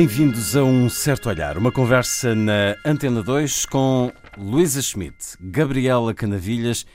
[0.00, 6.86] Bem-vindos a um certo olhar, uma conversa na Antena 2 com Luísa Schmidt, Gabriela Canavilhas,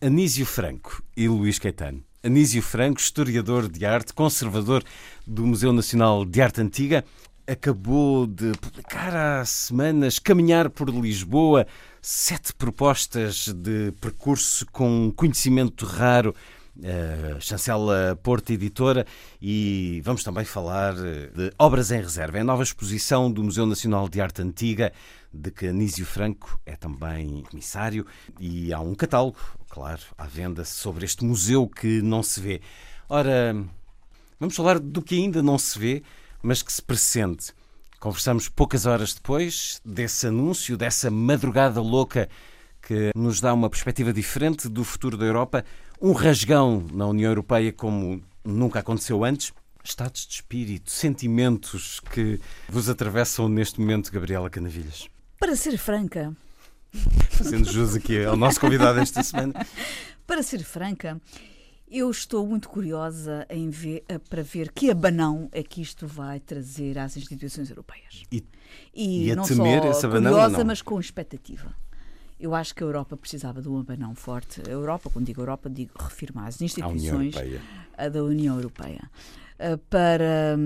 [0.00, 2.02] Anísio Franco e Luís Caetano.
[2.24, 4.82] Anísio Franco, historiador de arte, conservador
[5.26, 7.04] do Museu Nacional de Arte Antiga,
[7.46, 11.66] acabou de publicar há semanas Caminhar por Lisboa,
[12.00, 16.34] sete propostas de percurso com conhecimento raro
[16.78, 19.06] uh, chancela Porto Editora,
[19.40, 22.38] e vamos também falar eh, de Obras em Reserva.
[22.38, 24.92] É a nova exposição do Museu Nacional de Arte Antiga,
[25.32, 28.06] de que Anísio Franco é também comissário,
[28.38, 32.60] e há um catálogo, claro, à venda sobre este museu que não se vê.
[33.08, 33.54] Ora,
[34.38, 36.02] vamos falar do que ainda não se vê,
[36.42, 37.52] mas que se pressente.
[37.98, 42.28] Conversamos poucas horas depois desse anúncio, dessa madrugada louca
[42.86, 45.64] que nos dá uma perspectiva diferente do futuro da Europa
[46.00, 49.52] um rasgão na União Europeia como nunca aconteceu antes.
[49.84, 55.08] Estados de espírito, sentimentos que vos atravessam neste momento, Gabriela Canavilhas?
[55.38, 56.36] Para ser franca.
[57.30, 59.54] Fazendo jus aqui ao nosso convidado esta semana.
[60.26, 61.20] Para ser franca,
[61.88, 67.16] eu estou muito curiosa ver, para ver que abanão é que isto vai trazer às
[67.16, 68.24] instituições europeias.
[68.32, 68.44] E,
[68.92, 71.72] e, e não temer só esse abanão, curiosa, mas com expectativa.
[72.38, 74.62] Eu acho que a Europa precisava de um abanão forte.
[74.66, 77.34] A Europa, quando digo Europa, digo refirmo às instituições
[78.12, 79.10] da União Europeia.
[79.58, 80.58] Eh, para,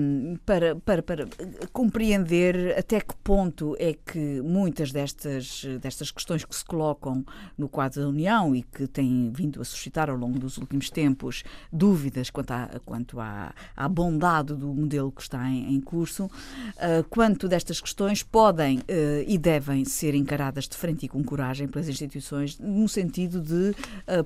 [0.45, 1.27] para, para, para
[1.71, 7.23] compreender até que ponto é que muitas destas, destas questões que se colocam
[7.57, 11.43] no quadro da União e que têm vindo a suscitar ao longo dos últimos tempos
[11.71, 17.03] dúvidas quanto à, quanto à, à bondade do modelo que está em, em curso, uh,
[17.09, 18.81] quanto destas questões podem
[19.27, 23.73] e devem ser encaradas de frente e com coragem pelas instituições, no sentido de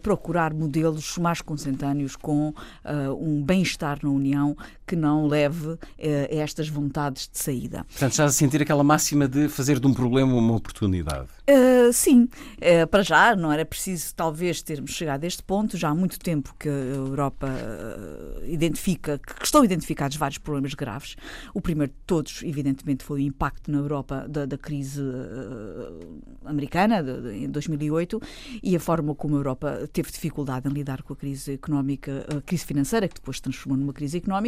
[0.01, 2.53] procurar modelos mais consentâneos com
[3.19, 4.54] um bem-estar na União
[4.85, 7.85] que não leve eh, a estas vontades de saída.
[7.89, 11.27] Portanto, estás a sentir aquela máxima de fazer de um problema uma oportunidade?
[11.47, 15.77] Uh, sim, uh, para já não era preciso talvez termos chegado a este ponto.
[15.77, 21.16] Já há muito tempo que a Europa uh, identifica, que estão identificados vários problemas graves.
[21.53, 25.01] O primeiro de todos, evidentemente, foi o impacto na Europa da, da crise
[26.43, 28.22] americana de, de, em 2008
[28.63, 32.41] e a forma como a Europa teve dificuldade em lidar com a crise económica, a
[32.41, 34.44] crise financeira, que depois se transformou numa crise económica,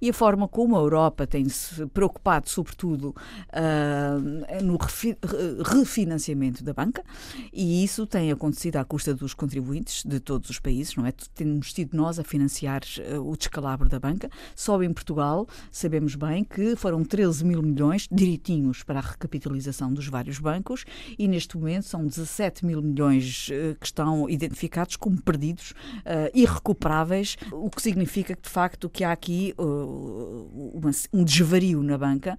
[0.00, 3.14] e a forma como a Europa tem se preocupado, sobretudo,
[4.62, 7.04] no refinanciamento financiamento da banca
[7.52, 11.12] e isso tem acontecido à custa dos contribuintes de todos os países, não é?
[11.34, 12.82] Temos tido nós a financiar
[13.14, 14.28] uh, o descalabro da banca.
[14.54, 20.06] Só em Portugal sabemos bem que foram 13 mil milhões direitinhos para a recapitalização dos
[20.06, 20.84] vários bancos
[21.18, 27.36] e neste momento são 17 mil milhões uh, que estão identificados como perdidos, uh, irrecuperáveis,
[27.52, 32.36] o que significa que de facto que há aqui uma, um desvario na banca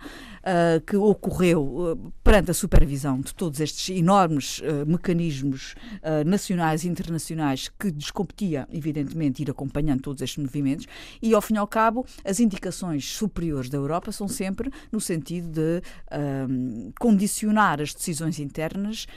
[0.85, 7.69] que ocorreu perante a supervisão de todos estes enormes uh, mecanismos uh, nacionais e internacionais
[7.79, 10.85] que descompetia, evidentemente, ir acompanhando todos estes movimentos.
[11.21, 15.49] E, ao fim e ao cabo, as indicações superiores da Europa são sempre no sentido
[15.49, 19.07] de uh, condicionar as decisões internas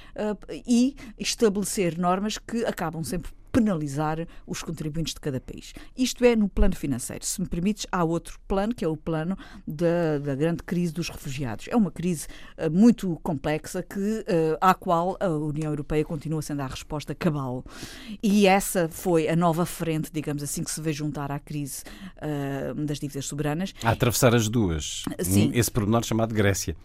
[0.67, 5.72] e estabelecer normas que acabam sempre penalizar os contribuintes de cada país.
[5.97, 7.25] Isto é no plano financeiro.
[7.25, 9.34] Se me permites, há outro plano, que é o plano
[9.67, 11.66] da, da grande crise dos refugiados.
[11.71, 12.27] É uma crise
[12.59, 17.65] uh, muito complexa que, uh, à qual a União Europeia continua sendo a resposta cabal.
[18.22, 21.83] E essa foi a nova frente, digamos assim, que se vê juntar à crise
[22.19, 23.72] uh, das dívidas soberanas.
[23.83, 25.03] A atravessar as duas.
[25.21, 25.51] Sim.
[25.54, 26.77] Esse pormenor chamado Grécia.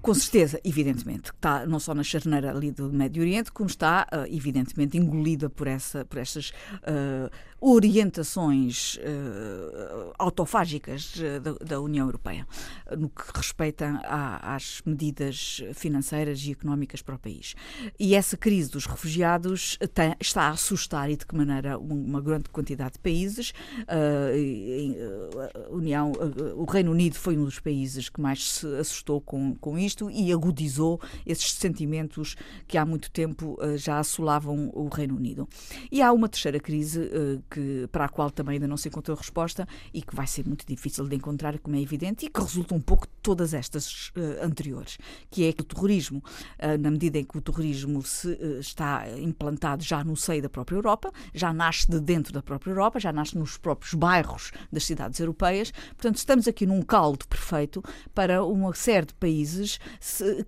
[0.00, 4.96] Com certeza, evidentemente, está não só na charneira ali do Médio Oriente, como está, evidentemente,
[4.96, 7.30] engolida por, essa, por essas uh,
[7.60, 12.46] orientações uh, autofágicas eh, da, da, União Europeia,
[12.96, 17.54] no que respeita a, às medidas financeiras e económicas para o país.
[17.98, 22.50] E essa crise dos refugiados tem, está a assustar e de que maneira uma grande
[22.50, 23.52] quantidade de países.
[23.82, 29.54] Uh, União, uh, o Reino Unido foi um dos países que mais se assustou com,
[29.54, 32.36] com isto e agudizou esses sentimentos
[32.66, 35.48] que há muito tempo já assolavam o Reino Unido.
[35.90, 37.10] E há uma terceira crise
[37.50, 40.66] que, para a qual também ainda não se encontrou resposta e que vai ser muito
[40.66, 44.44] difícil de encontrar, como é evidente, e que resulta um pouco de todas estas uh,
[44.44, 44.98] anteriores,
[45.30, 46.22] que é o terrorismo.
[46.80, 51.10] na medida em que o terrorismo se, está implantado já no seio da própria Europa,
[51.34, 55.72] já nasce de dentro da própria Europa, já nasce nos próprios bairros das cidades europeias.
[55.88, 57.82] Portanto, estamos aqui num caldo perfeito
[58.14, 59.78] para uma série de países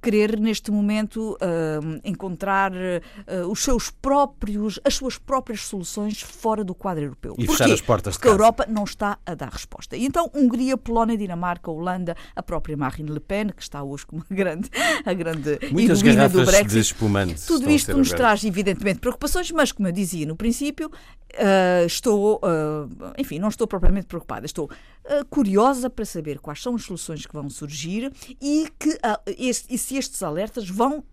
[0.02, 6.74] querer, neste momento, uh, encontrar uh, os seus próprios, as suas próprias soluções fora do
[6.74, 7.34] quadro europeu.
[7.38, 9.96] E fechar as portas Porque a Europa não está a dar resposta.
[9.96, 14.24] E então, Hungria, Polónia, Dinamarca, Holanda, a própria Marine Le Pen, que está hoje como
[14.28, 14.70] a grande,
[15.04, 16.68] a grande Muitas garrafas do Brexit.
[16.68, 20.90] De espumante Tudo isto nos traz, evidentemente, preocupações, mas, como eu dizia no princípio,
[21.34, 26.74] Uh, estou, uh, enfim, não estou propriamente preocupada, estou uh, curiosa para saber quais são
[26.74, 28.10] as soluções que vão surgir
[28.40, 28.98] e, que,
[29.36, 31.04] este, e se estes alertas vão,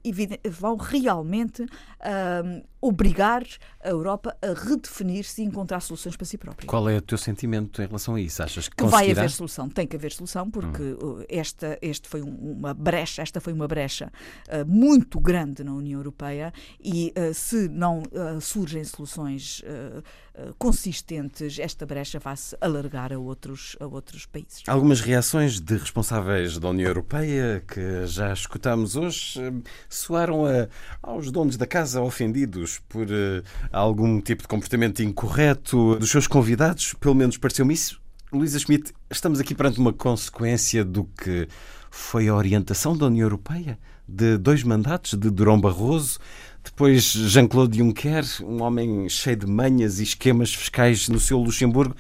[0.50, 1.66] vão realmente
[2.82, 3.44] obrigar
[3.84, 6.68] a Europa a redefinir-se e encontrar soluções para si própria.
[6.68, 8.44] Qual é o teu sentimento em relação a isso?
[8.44, 9.68] Achas que, que vai haver solução?
[9.68, 11.24] Tem que haver solução porque hum.
[11.28, 14.12] esta, este foi uma brecha, esta foi uma brecha
[14.68, 18.04] muito grande na União Europeia e se não
[18.40, 19.64] surgem soluções
[20.38, 24.64] eh, consistentes, esta brecha vai-se alargar a outros, a outros países.
[24.68, 29.54] Algumas reações de responsáveis da União Europeia que já escutamos hoje eh,
[29.88, 30.68] soaram a,
[31.02, 36.94] aos donos da casa ofendidos por uh, algum tipo de comportamento incorreto dos seus convidados,
[36.96, 38.02] pelo menos pareceu-me isso.
[38.30, 41.48] Luísa Schmidt, estamos aqui perante uma consequência do que
[41.90, 46.20] foi a orientação da União Europeia de dois mandatos de Durão Barroso,
[46.66, 51.96] depois, Jean-Claude Juncker, um homem cheio de manhas e esquemas fiscais no seu Luxemburgo.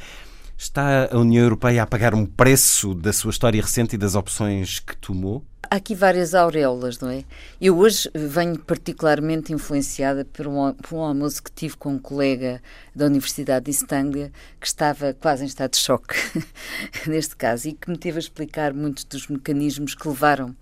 [0.57, 4.79] Está a União Europeia a pagar um preço da sua história recente e das opções
[4.79, 5.43] que tomou?
[5.69, 7.23] Há aqui várias auréolas, não é?
[7.59, 12.61] Eu hoje venho particularmente influenciada por um, por um almoço que tive com um colega
[12.95, 16.15] da Universidade de East Anglia que estava quase em estado de choque,
[17.07, 20.55] neste caso, e que me teve a explicar muitos dos mecanismos que levaram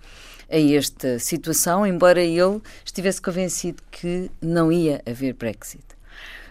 [0.54, 5.84] a esta situação, embora ele estivesse convencido que não ia haver Brexit.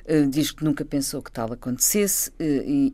[0.04, 2.92] Uh, diz que nunca pensou que tal acontecesse uh, e,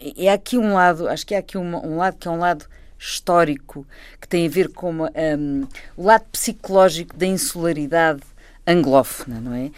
[0.00, 2.30] e, e, há aqui um lado, acho que há aqui um, um, lado que é
[2.32, 2.66] um lado
[2.98, 3.86] histórico
[4.20, 8.22] que tem a ver com um, o lado psicológico da insularidade
[8.66, 9.70] anglófona, não é?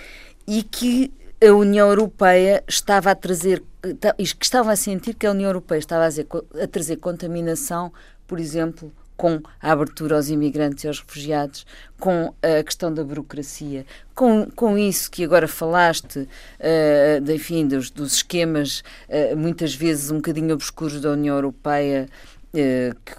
[0.46, 1.12] E que
[1.46, 6.06] a União Europeia estava a trazer, que estava a sentir que a União Europeia estava
[6.06, 7.93] a, a trazer contaminação,
[8.26, 8.90] por exemplo,
[9.20, 11.67] com a abertura aos imigrantes e aos refugiados,
[11.99, 13.84] com a questão da burocracia,
[14.14, 20.11] com, com isso que agora falaste, uh, de, enfim, dos, dos esquemas uh, muitas vezes
[20.11, 22.08] um bocadinho obscuros da União Europeia,
[22.55, 23.14] uh, que,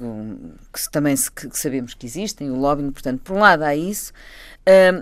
[0.73, 4.11] que, também se, que sabemos que existem, o lobbying, portanto, por um lado há isso.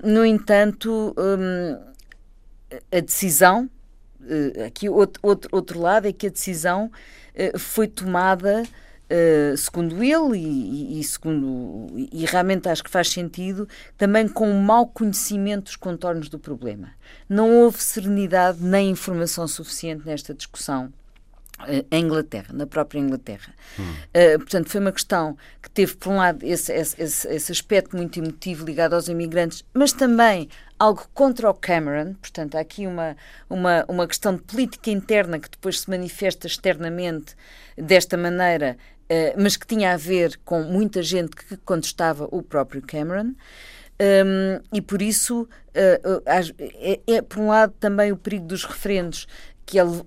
[0.03, 1.79] no entanto, um,
[2.91, 3.69] a decisão,
[4.67, 6.91] aqui outro, outro, outro lado é que a decisão
[7.57, 8.63] foi tomada
[9.11, 13.67] Uh, segundo ele e, e, segundo e realmente acho que faz sentido
[13.97, 16.91] também com um mau conhecimento dos contornos do problema
[17.27, 20.93] não houve serenidade nem informação suficiente nesta discussão
[21.61, 23.53] uh, em Inglaterra, na própria Inglaterra.
[23.77, 23.83] Hum.
[23.83, 28.19] Uh, portanto, foi uma questão que teve, por um lado, esse, esse, esse aspecto muito
[28.19, 33.15] emotivo ligado aos imigrantes, mas também algo contra o Cameron, portanto, há aqui uma,
[33.49, 37.35] uma, uma questão de política interna que depois se manifesta externamente
[37.77, 38.98] desta maneira eh,
[39.37, 43.33] mas que tinha a ver com muita gente que contestava o próprio Cameron.
[44.01, 46.23] Um, e por isso, uh,
[46.57, 49.27] é, é, por um lado, também o perigo dos referendos,
[49.65, 49.99] que é uh,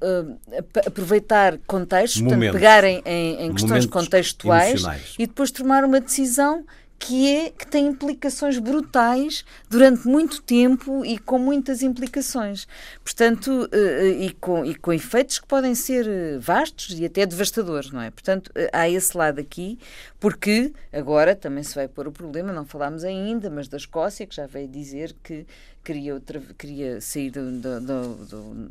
[0.86, 4.82] aproveitar contextos, portanto, pegarem em, em questões contextuais
[5.18, 6.64] e depois tomar uma decisão
[7.04, 12.68] que é que tem implicações brutais durante muito tempo e com muitas implicações.
[13.02, 17.90] Portanto, uh, e, com, e com efeitos que podem ser eh, vastos e até devastadores,
[17.90, 18.08] não é?
[18.12, 19.80] Portanto, há esse lado aqui,
[20.20, 24.36] porque agora também se vai pôr o problema, não falámos ainda, mas da Escócia, que
[24.36, 25.44] já veio dizer que
[25.82, 28.70] queria, outra, queria sair do, do, do,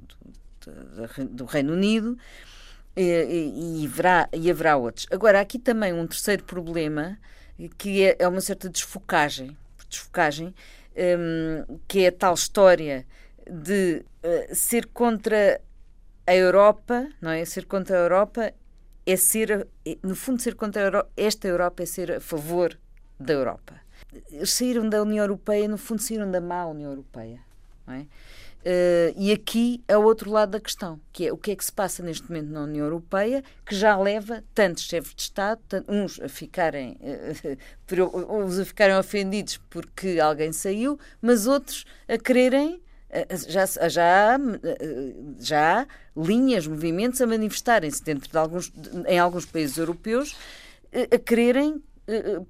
[1.32, 2.18] do Reino Unido.
[2.96, 5.08] E, e, e, haverá, e haverá outros.
[5.12, 7.18] Agora, há aqui também um terceiro problema
[7.70, 9.58] que é, é uma certa desfocagem,
[9.90, 10.54] desfocagem
[10.96, 13.06] um, que é a tal história
[13.50, 15.62] de uh, ser contra
[16.26, 17.44] a Europa, não é?
[17.46, 18.54] Ser contra a Europa
[19.06, 22.78] é ser, é, no fundo, ser contra Europa, esta Europa é ser a favor
[23.20, 23.74] da Europa.
[24.32, 27.40] Eles saíram da União Europeia, no fundo, saíram da má União Europeia,
[27.88, 28.06] não é?
[28.62, 31.66] Uh, e aqui é o outro lado da questão, que é o que é que
[31.66, 36.20] se passa neste momento na União Europeia, que já leva tantos chefes de Estado, uns
[36.20, 36.98] a ficarem,
[37.92, 42.82] uh, uns a ficarem ofendidos porque alguém saiu, mas outros a quererem
[43.50, 44.40] já, já,
[45.38, 48.72] já há linhas, movimentos a manifestarem-se dentro de alguns,
[49.06, 50.34] em alguns países europeus
[50.94, 51.91] a quererem eh, eh,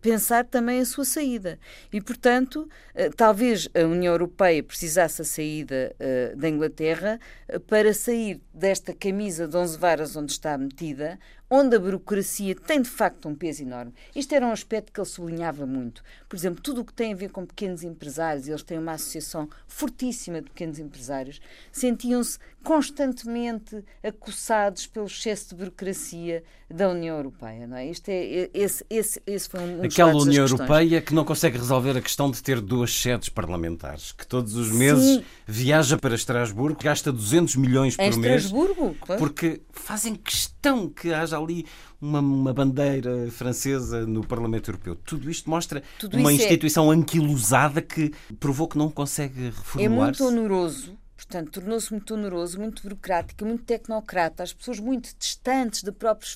[0.02, 1.60] pensar também a sua saída.
[1.92, 5.96] E, portanto, eh, talvez a União Europeia precisasse a saída
[6.36, 7.20] da Inglaterra
[7.68, 11.20] para sair desta camisa de 11 varas onde está metida,
[11.54, 13.94] onde a burocracia tem de facto um peso enorme.
[14.16, 16.02] Isto era um aspecto que ele sublinhava muito.
[16.30, 19.50] Por exemplo, tudo o que tem a ver com pequenos empresários, eles têm uma associação
[19.68, 27.68] fortíssima de pequenos empresários, sentiam-se constantemente acossados pelo excesso de burocracia da União Europeia.
[27.68, 27.88] Não é?
[27.88, 31.98] Isto é, esse, esse, esse foi um, um Aquela União Europeia que não consegue resolver
[31.98, 35.24] a questão de ter duas sedes parlamentares, que todos os meses Sim.
[35.46, 38.46] viaja para Estrasburgo, gasta 200 milhões por em mês.
[38.46, 38.96] Estrasburgo?
[39.18, 41.66] Porque fazem questão que haja ali
[42.00, 44.96] uma, uma, bandeira francesa no Parlamento Europeu.
[44.96, 46.96] Tudo isto mostra Tudo uma é instituição é...
[46.96, 50.22] anquilosada que provou que não consegue reformular-se.
[50.22, 55.84] É muito oneroso Portanto, tornou-se muito oneroso, muito burocrático, muito tecnocrata, as pessoas muito distantes
[55.84, 56.36] de próprios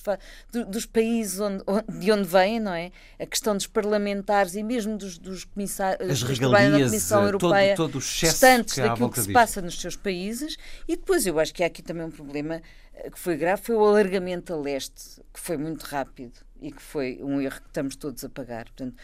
[0.68, 1.64] dos países onde,
[1.98, 2.92] de onde vêm, não é?
[3.18, 7.26] A questão dos parlamentares e mesmo dos, dos comissários as dos regalias, da Comissão eh,
[7.26, 10.56] Europeia, todo, todo o distantes daquilo que se passa nos seus países.
[10.86, 12.62] E depois eu acho que há aqui também um problema
[12.94, 16.82] eh, que foi grave, foi o alargamento a leste, que foi muito rápido e que
[16.82, 18.64] foi um erro que estamos todos a pagar.
[18.64, 18.96] Portanto,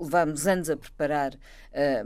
[0.00, 1.38] levámos anos a preparar uh,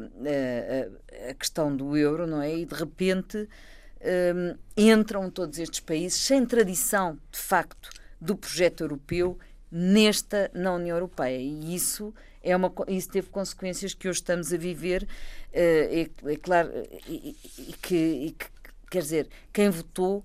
[0.05, 2.55] uh, a questão do euro, não é?
[2.55, 7.91] E de repente uh, entram todos estes países sem tradição, de facto,
[8.21, 9.39] do projeto europeu
[9.71, 11.39] nesta na União Europeia.
[11.39, 15.07] E isso é uma isso teve consequências que hoje estamos a viver.
[15.53, 16.71] É, é, claro
[17.07, 18.47] e, e, que, e, que,
[18.91, 20.25] quer dizer quem votou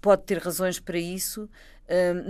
[0.00, 1.48] pode ter razões para isso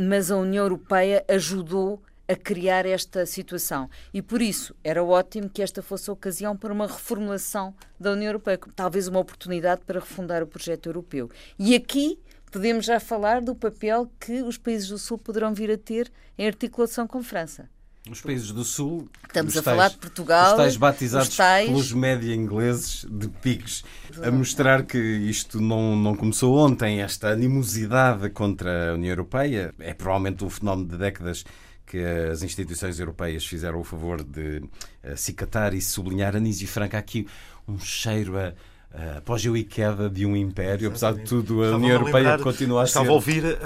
[0.08, 3.88] mas a União Europeia ajudou a criar esta situação.
[4.12, 8.30] E por isso era ótimo que esta fosse a ocasião para uma reformulação da União
[8.30, 11.30] Europeia, talvez uma oportunidade para refundar o projeto europeu.
[11.58, 12.18] E aqui
[12.50, 16.46] podemos já falar do papel que os países do Sul poderão vir a ter em
[16.46, 17.68] articulação com França.
[18.10, 19.08] Os países do Sul.
[19.26, 20.50] Estamos a tais, falar de Portugal.
[20.50, 21.68] Os tais batizados os tais...
[21.68, 23.82] pelos média ingleses de PIGs.
[24.22, 29.74] A mostrar que isto não, não começou ontem, esta animosidade contra a União Europeia.
[29.78, 31.44] É provavelmente um fenómeno de décadas
[31.86, 34.62] que as instituições europeias fizeram o favor de
[35.02, 36.36] acicatar e sublinhar.
[36.36, 37.26] Anísio Franca, aqui
[37.66, 38.52] um cheiro a
[38.94, 42.84] uh, apogeu e queda de um império, apesar de tudo, a União Europeia continua a
[42.84, 43.10] estava ser.
[43.10, 43.58] Estava a ouvir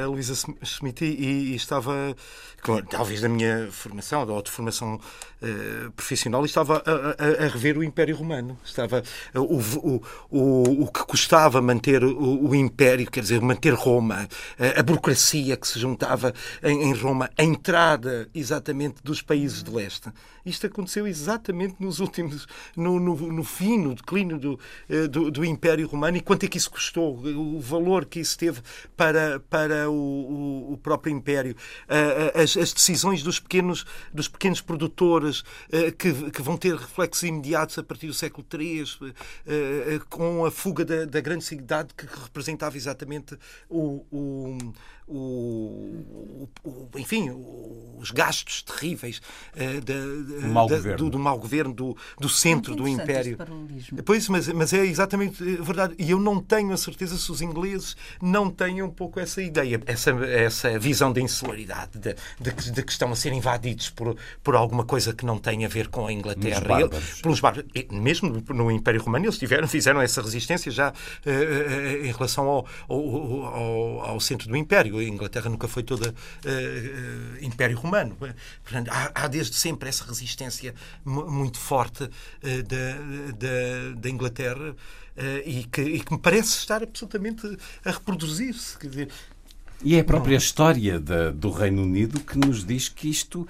[0.00, 2.14] a, a Luísa Schmidt e, e, estava,
[2.90, 7.78] talvez da minha formação, ou de formação uh, profissional, e estava a, a, a, rever
[7.78, 8.58] o Império Romano.
[8.64, 9.02] Estava
[9.34, 14.28] uh, o, o, o, o que custava manter o, o Império, quer dizer, manter Roma,
[14.58, 19.70] uh, a burocracia que se juntava em, em Roma, a entrada exatamente dos países de
[19.70, 20.10] leste.
[20.44, 22.46] Isto aconteceu exatamente nos últimos,
[22.76, 26.16] no, no, no fim, no declínio do, eh, do, do, Império Romano.
[26.16, 28.60] E quanto é que isso custou, o valor que isso teve
[28.96, 31.56] para, para o, o, próprio Império,
[32.34, 37.78] as, as, decisões dos pequenos, dos pequenos produtores eh, que, que vão ter reflexos imediatos
[37.78, 38.84] a partir do século III,
[39.46, 44.58] eh, com a fuga da, da grande cidade que representava exatamente o, o
[45.14, 47.30] o, o, enfim,
[47.98, 49.20] os gastos terríveis
[49.54, 53.36] uh, da, mau da, do, do mau governo do, do centro do império.
[54.04, 55.94] Pois, mas, mas é exatamente verdade.
[55.98, 59.80] E eu não tenho a certeza se os ingleses não têm um pouco essa ideia,
[59.86, 64.56] essa, essa visão da insularidade, de, de, de que estão a ser invadidos por, por
[64.56, 66.60] alguma coisa que não tem a ver com a Inglaterra.
[66.60, 67.20] Bárbaros.
[67.20, 67.70] pelos bárbaros.
[67.90, 72.66] Mesmo no Império Romano, eles tiveram, fizeram essa resistência já uh, uh, em relação ao,
[72.88, 78.16] ao, ao, ao centro do Império a Inglaterra nunca foi toda uh, Império Romano.
[78.62, 82.08] Portanto, há, há, desde sempre essa resistência muito forte uh,
[82.64, 84.74] da, da, da, Inglaterra
[85.44, 87.46] e que, e, que, me parece estar absolutamente
[87.84, 88.78] a reproduzir-se.
[89.84, 90.38] E é a própria não.
[90.38, 93.46] história da, do Reino Unido que nos diz que isto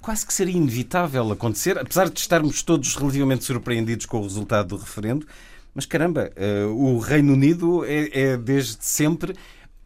[0.00, 4.76] quase que seria inevitável acontecer, apesar de estarmos todos relativamente surpreendidos com o resultado do
[4.76, 5.26] referendo.
[5.74, 6.32] Mas caramba,
[6.74, 9.34] o Reino Unido é, é desde sempre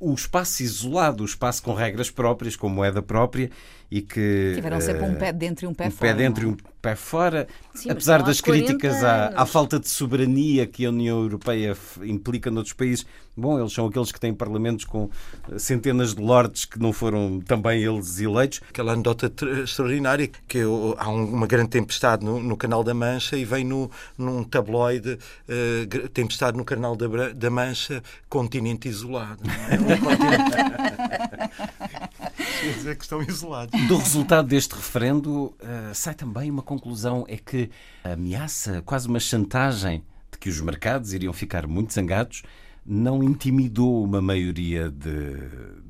[0.01, 3.51] o espaço isolado, o espaço com regras próprias, com moeda própria,
[3.91, 4.53] e que.
[4.55, 6.13] Tiveram sempre um pé dentro e um pé um fora.
[6.13, 6.55] pé dentro não e é?
[6.55, 7.47] um pé fora.
[7.75, 12.51] Sim, Apesar das 40 críticas à, à falta de soberania que a União Europeia implica
[12.51, 13.05] noutros países,
[13.37, 15.09] bom, eles são aqueles que têm parlamentos com
[15.51, 18.61] eh, centenas de lordes que não foram também eles eleitos.
[18.71, 22.93] Aquela anedota tr- extraordinária que eu- há um- uma grande tempestade no, no Canal da
[22.95, 25.19] Mancha e vem no, num tabloide
[25.49, 29.41] eh, gr- tempestade no Canal da, da Mancha, continente isolado.
[29.45, 29.79] não é?
[30.01, 31.90] Um continente-
[32.61, 33.81] Dizer que estão isolados.
[33.89, 37.71] Do resultado deste referendo eh, sai também uma conclusão: é que
[38.05, 42.43] a ameaça, quase uma chantagem de que os mercados iriam ficar muito zangados,
[42.85, 45.35] não intimidou uma maioria de,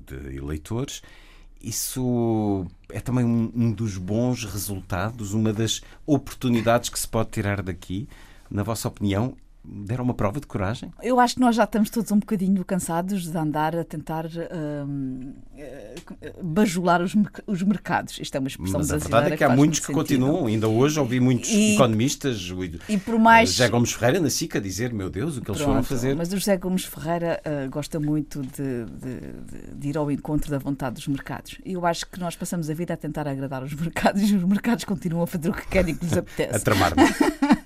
[0.07, 1.03] de eleitores.
[1.61, 7.63] Isso é também um, um dos bons resultados, uma das oportunidades que se pode tirar
[7.63, 8.09] daqui.
[8.51, 9.37] Na vossa opinião,
[9.73, 10.91] deram uma prova de coragem?
[11.03, 14.27] Eu acho que nós já estamos todos um bocadinho cansados de andar a tentar
[14.87, 15.95] hum, eh,
[16.43, 17.15] bajular os,
[17.47, 18.19] os mercados.
[18.21, 19.97] Isto é uma expressão Mas a verdade é que há muitos muito que sentido.
[20.27, 20.47] continuam.
[20.47, 22.51] Ainda hoje ouvi muitos E- economistas,
[22.89, 23.51] E por mais.
[23.51, 26.15] José Gomes Ferreira na SICA dizer: Meu Deus, o que eles foram Pronto, fazer.
[26.17, 30.59] Mas o José Gomes Ferreira ah, gosta muito de, de- de- ir ao encontro da
[30.59, 31.57] vontade dos mercados.
[31.65, 34.45] E eu acho que nós passamos a vida a tentar agradar os mercados e os
[34.45, 36.65] mercados continuam a fazer o que querem e que lhes A apetece.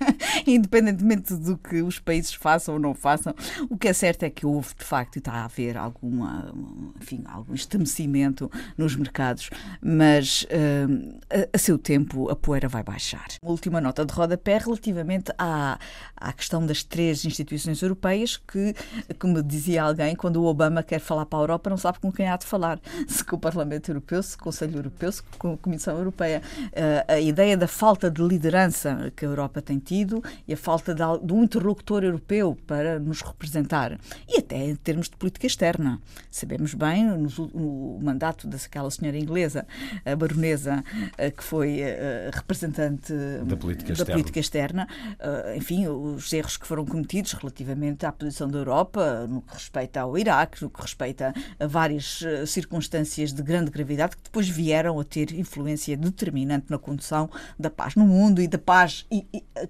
[0.46, 3.34] Independentemente do que os países façam ou não façam,
[3.68, 6.52] o que é certo é que houve, de facto, e está a haver alguma,
[7.00, 10.46] enfim, algum estremecimento nos mercados, mas
[10.88, 13.26] hum, a, a seu tempo a poeira vai baixar.
[13.42, 15.78] Uma última nota de rodapé relativamente à,
[16.16, 18.74] à questão das três instituições europeias que,
[19.18, 22.28] como dizia alguém, quando o Obama quer falar para a Europa, não sabe com quem
[22.28, 22.80] há de falar.
[23.08, 26.42] Se com o Parlamento Europeu, se com o Conselho Europeu, se com a Comissão Europeia.
[26.72, 30.94] Eh, a ideia da falta de liderança que a Europa tem tido e a falta
[30.94, 33.98] de, de um interlocutor europeu para nos representar.
[34.28, 36.00] E até em termos de política externa.
[36.30, 39.66] Sabemos bem, ul- no mandato daquela senhora inglesa,
[40.04, 40.84] a baronesa,
[41.18, 43.12] eh, que foi eh, representante
[43.44, 44.12] Da política da externa.
[44.14, 44.88] política externa,
[45.18, 50.00] eh, enfim, os erros que foram cometidos relativamente à posição da Europa, no que respeita
[50.00, 54.98] ao Iraque, no que respeita a várias eh, circunstâncias de grande gravidade, que depois vieram
[54.98, 59.06] a ter influência determinante na condução da paz no mundo e da paz.
[59.10, 59.68] e- e, eh,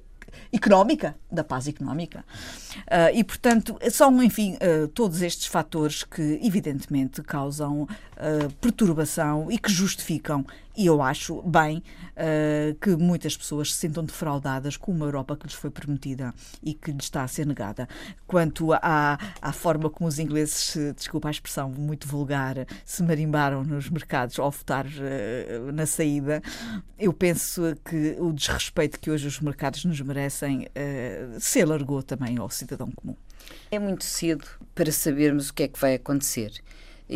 [0.52, 2.24] económica, da paz económica.
[2.90, 9.58] Ah, e, portanto, são, enfim, ah, todos estes fatores que, evidentemente, causam ah, perturbação e
[9.58, 10.44] que justificam,
[10.76, 11.82] e eu acho bem,
[12.16, 16.74] ah, que muitas pessoas se sintam defraudadas com uma Europa que lhes foi prometida e
[16.74, 17.88] que lhes está a ser negada.
[18.26, 23.62] Quanto à, à forma como os ingleses, se- desculpa a expressão muito vulgar, se marimbaram
[23.64, 26.42] nos mercados ao votar ah, na saída,
[26.98, 32.38] eu penso que o desrespeito que hoje os mercados nos merecem eh, se alargou também
[32.38, 33.16] ao cidadão comum.
[33.70, 36.52] É muito cedo para sabermos o que é que vai acontecer.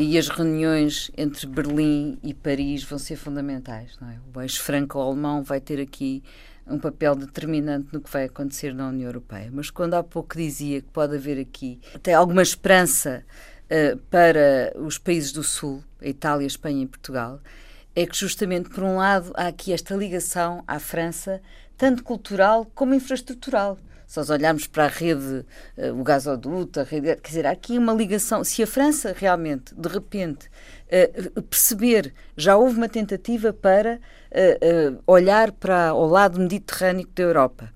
[0.01, 3.99] E as reuniões entre Berlim e Paris vão ser fundamentais.
[4.01, 4.17] É?
[4.33, 6.23] O eixo franco-alemão vai ter aqui
[6.65, 9.51] um papel determinante no que vai acontecer na União Europeia.
[9.53, 13.25] Mas quando há pouco dizia que pode haver aqui até alguma esperança
[13.69, 17.41] eh, para os países do Sul, a Itália, a Espanha e Portugal,
[17.97, 21.43] é que justamente por um lado há aqui esta ligação à França,
[21.77, 23.77] tanto cultural como infraestrutural.
[24.09, 25.45] Se nós olharmos para a rede,
[25.77, 28.43] eh, o gasoduto, a rede, quer dizer, há aqui uma ligação.
[28.43, 30.49] Se a França realmente, de repente,
[30.89, 37.71] eh, perceber, já houve uma tentativa para eh, olhar para o lado mediterrâneo da Europa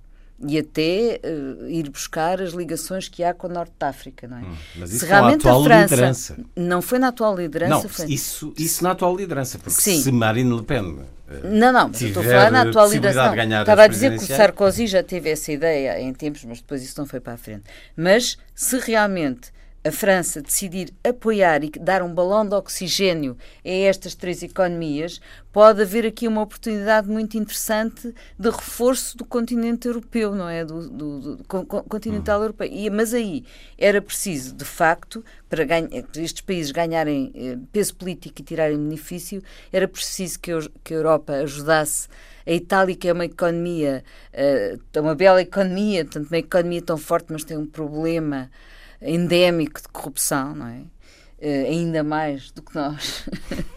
[0.49, 4.39] e até eh, ir buscar as ligações que há com o Norte da África, não
[4.39, 4.45] é?
[4.77, 6.37] Mas Se isso a realmente atual a França liderança.
[6.57, 10.03] não foi na atual liderança, Não, foi isso, isso na atual liderança, porque Sim.
[10.03, 11.01] se Marine Le Pen
[11.45, 13.31] Não, não, mas eu estou a falar na atual possibilidade liderança.
[13.31, 14.27] de ganhar Não, Estava a dizer que o.
[14.27, 17.65] Sarkozy já teve essa ideia em tempos, mas depois isso não foi para a frente.
[17.97, 19.51] Mas se realmente
[19.85, 25.21] a França decidir apoiar e dar um balão de oxigênio a estas três economias,
[25.53, 30.65] pode haver aqui uma oportunidade muito interessante de reforço do continente europeu, não é?
[30.65, 32.45] Do, do- do con- con- continental Uhum.
[32.45, 32.69] europeu.
[32.71, 33.45] E, mas aí
[33.77, 38.79] era preciso, de facto, para, ganha, para estes países ganharem eh, peso político e tirarem
[38.79, 39.43] benefício,
[39.73, 42.09] era preciso que, eu- que a Europa ajudasse
[42.47, 47.27] a Itália, que é uma economia, é uma bela economia, portanto, uma economia tão forte,
[47.33, 48.51] mas tem um problema
[49.05, 50.83] endémico de corrupção, não é?
[51.41, 53.25] Eh, ainda mais do que nós.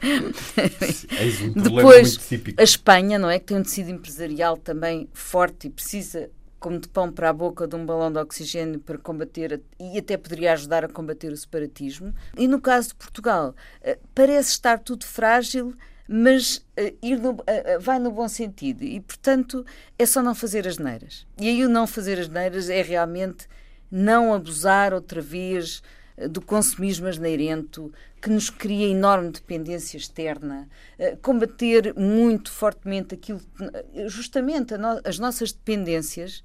[1.20, 2.20] eis um Depois,
[2.58, 3.40] a Espanha, não é?
[3.40, 7.68] Que tem um tecido empresarial também forte e precisa, como de pão para a boca,
[7.68, 11.38] de um balão de oxigênio para combater, a- e até poderia ajudar a combater o
[11.38, 12.14] separatismo.
[12.38, 15.74] E no caso de Portugal, eh, parece estar tudo frágil,
[16.08, 17.38] mas eh, ir no-
[17.80, 18.84] vai no bom sentido.
[18.84, 19.66] E, portanto,
[19.98, 21.26] é só não fazer as neiras.
[21.40, 23.48] E aí o não fazer as neiras é realmente
[23.92, 25.82] não abusar outra vez
[26.30, 30.68] do consumismo asneirento que nos cria enorme dependência externa,
[31.22, 33.42] combater muito fortemente aquilo,
[34.08, 36.42] justamente as nossas dependências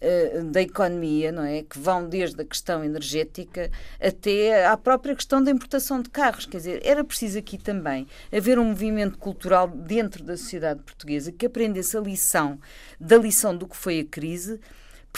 [0.00, 1.64] eh, da economia, não é?
[1.64, 3.68] Que vão desde a questão energética
[4.00, 6.46] até à própria questão da importação de carros.
[6.46, 11.46] Quer dizer, era preciso aqui também haver um movimento cultural dentro da sociedade portuguesa que
[11.46, 12.60] aprendesse a lição
[13.00, 14.60] da lição do que foi a crise,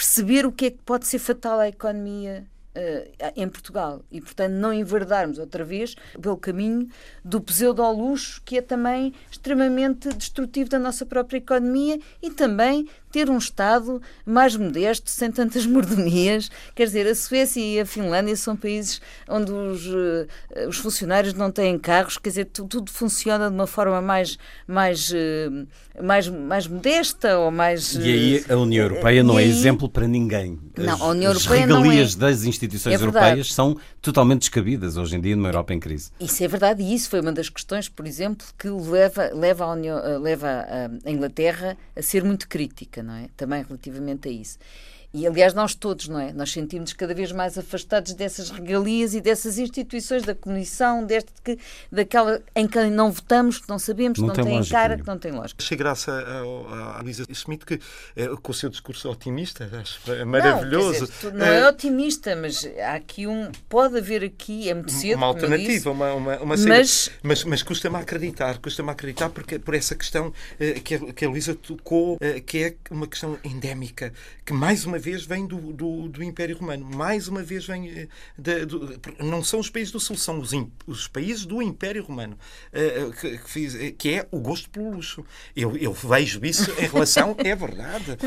[0.01, 4.01] perceber o que é que pode ser fatal à economia Uh, em Portugal.
[4.09, 6.87] E, portanto, não enverdarmos outra vez pelo caminho
[7.21, 13.37] do pseudo-luxo, que é também extremamente destrutivo da nossa própria economia e também ter um
[13.37, 16.49] Estado mais modesto, sem tantas mordomias.
[16.75, 20.27] Quer dizer, a Suécia e a Finlândia são países onde os, uh,
[20.67, 25.11] os funcionários não têm carros, quer dizer, tudo, tudo funciona de uma forma mais, mais,
[25.11, 25.67] uh,
[26.01, 27.95] mais, mais modesta ou mais.
[27.95, 30.59] E aí a União Europeia não é exemplo para ninguém.
[30.77, 32.31] Não, a União Europeia As regalias não é...
[32.31, 36.11] das instituições é europeias são totalmente descabidas hoje em dia numa Europa em crise.
[36.19, 39.71] Isso é verdade, e isso foi uma das questões, por exemplo, que leva, leva, a,
[39.73, 40.65] União, leva
[41.05, 43.27] a Inglaterra a ser muito crítica não é?
[43.37, 44.57] Também relativamente a isso.
[45.13, 46.31] E, aliás, nós todos, não é?
[46.31, 51.59] Nós sentimos cada vez mais afastados dessas regalias e dessas instituições da Comissão, deste que,
[51.91, 55.05] daquela em que não votamos, que não sabemos, que não, não tem, tem cara, que
[55.05, 55.61] não tem lógica.
[55.61, 56.11] Achei graça
[56.95, 57.79] à Luísa Schmidt, que
[58.15, 60.99] eh, com o seu discurso otimista, acho maravilhoso.
[61.01, 63.51] Não, dizer, não é otimista, mas há aqui um.
[63.67, 65.17] Pode haver aqui, é muito cedo.
[65.17, 69.73] Uma alternativa, disse, uma, uma, uma mas, mas, mas custa-me acreditar, custa-me acreditar porque, por
[69.73, 74.13] essa questão eh, que, a, que a Luísa tocou, eh, que é uma questão endémica,
[74.45, 77.89] que mais uma vez vem do, do, do Império Romano, mais uma vez vem.
[77.89, 78.07] Eh,
[78.65, 80.51] do, não são os países do Sul, são os,
[80.87, 82.37] os países do Império Romano,
[82.71, 85.25] uh, que, que, fiz, que, é o gosto pelo luxo.
[85.55, 87.35] Eu, eu vejo isso em relação.
[87.39, 88.17] é verdade.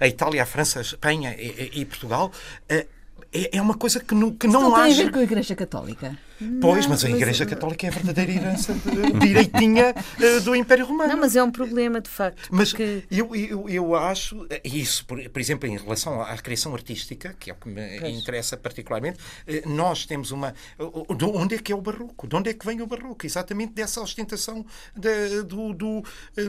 [0.00, 2.32] a Itália, a França, a Espanha e, e Portugal.
[2.70, 3.01] Uh,
[3.32, 5.54] é, é uma coisa que não, que não, não tem a ver com a Igreja
[5.54, 6.16] Católica.
[6.60, 11.12] Pois, mas a Igreja Católica é a verdadeira herança de, direitinha uh, do Império Romano.
[11.12, 12.48] Não, mas é um problema, de facto.
[12.50, 13.04] Mas porque...
[13.10, 17.50] eu, eu, eu acho, eh, isso, por, por, exemplo, em relação à criação artística, que
[17.50, 18.16] é o que me pois.
[18.16, 20.54] interessa particularmente, uh, nós temos uma.
[21.16, 22.26] De onde é que é o barroco?
[22.26, 23.24] De onde é que vem o barroco?
[23.24, 24.64] Exatamente dessa ostentação
[24.96, 26.02] de, do, do,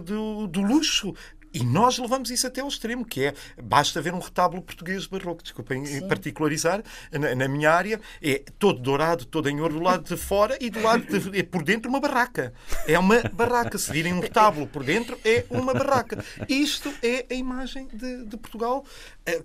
[0.03, 1.13] do, do luxo.
[1.53, 5.43] E nós levamos isso até ao extremo, que é, basta ver um retábulo português barroco,
[5.43, 6.07] desculpem Sim.
[6.07, 10.57] particularizar, na, na, minha área, é todo dourado, todo em ouro do lado de fora
[10.59, 12.53] e do lado de, é por dentro uma barraca.
[12.87, 13.77] É uma barraca.
[13.77, 16.23] Se virem um retábulo por dentro, é uma barraca.
[16.49, 18.85] Isto é a imagem de, de Portugal.
[19.25, 19.41] É,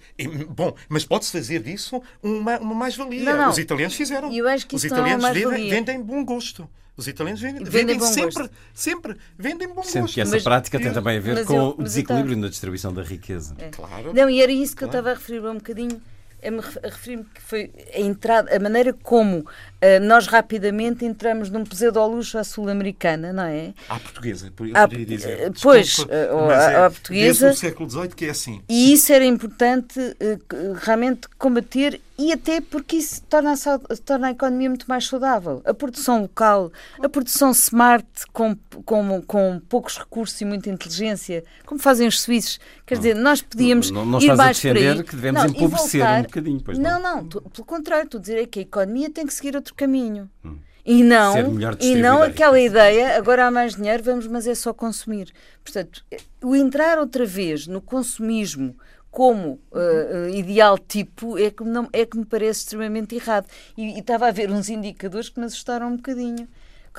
[0.49, 3.49] bom, mas pode-se fazer disso uma, uma mais-valia.
[3.49, 4.31] Os italianos fizeram.
[4.73, 5.25] Os é italianos
[5.71, 6.68] vendem bom gosto.
[6.99, 8.51] Os italianos vendem, vendem, vendem sempre, gosto.
[8.75, 10.15] sempre, vendem bom Sendo gosto.
[10.15, 13.05] que essa mas, prática tem também a ver com eu, o desequilíbrio na distribuição da
[13.05, 13.55] riqueza.
[13.57, 13.69] É.
[13.69, 14.13] Claro.
[14.13, 14.97] Não, e era isso que claro.
[14.97, 16.03] eu estava a referir um bocadinho
[16.43, 19.45] a referir-me que foi a entrada, a maneira como
[19.83, 23.73] uh, nós rapidamente entramos num pseudo-luxo à sul-americana, não é?
[23.88, 25.53] À portuguesa, por, à, dizer.
[25.62, 27.47] Pois, Desculpa, uh, à, é, à portuguesa.
[27.47, 28.62] Desde o século XVIII que é assim.
[28.69, 34.31] E isso era importante uh, realmente combater e até porque isso torna a, torna a
[34.33, 35.62] economia muito mais saudável.
[35.64, 41.81] A produção local, a produção smart, com, com, com poucos recursos e muita inteligência, como
[41.81, 42.59] fazem os suíços.
[42.85, 46.19] Quer dizer, nós podíamos não, não ir mais a defender que devemos não, empobrecer voltar...
[46.19, 46.61] um bocadinho.
[46.61, 49.25] Pois não, não, não tu, pelo contrário, estou a dizer é que a economia tem
[49.25, 50.31] que seguir outro caminho.
[50.45, 50.59] Hum.
[50.85, 51.35] E não,
[51.81, 55.31] e não aquela ideia, agora há mais dinheiro, vamos, mas é só consumir.
[55.63, 56.03] Portanto,
[56.43, 58.75] o entrar outra vez no consumismo
[59.11, 63.47] como uh, ideal tipo é que, não, é que me parece extremamente errado.
[63.77, 66.49] E, e estava a ver uns indicadores que me assustaram um bocadinho.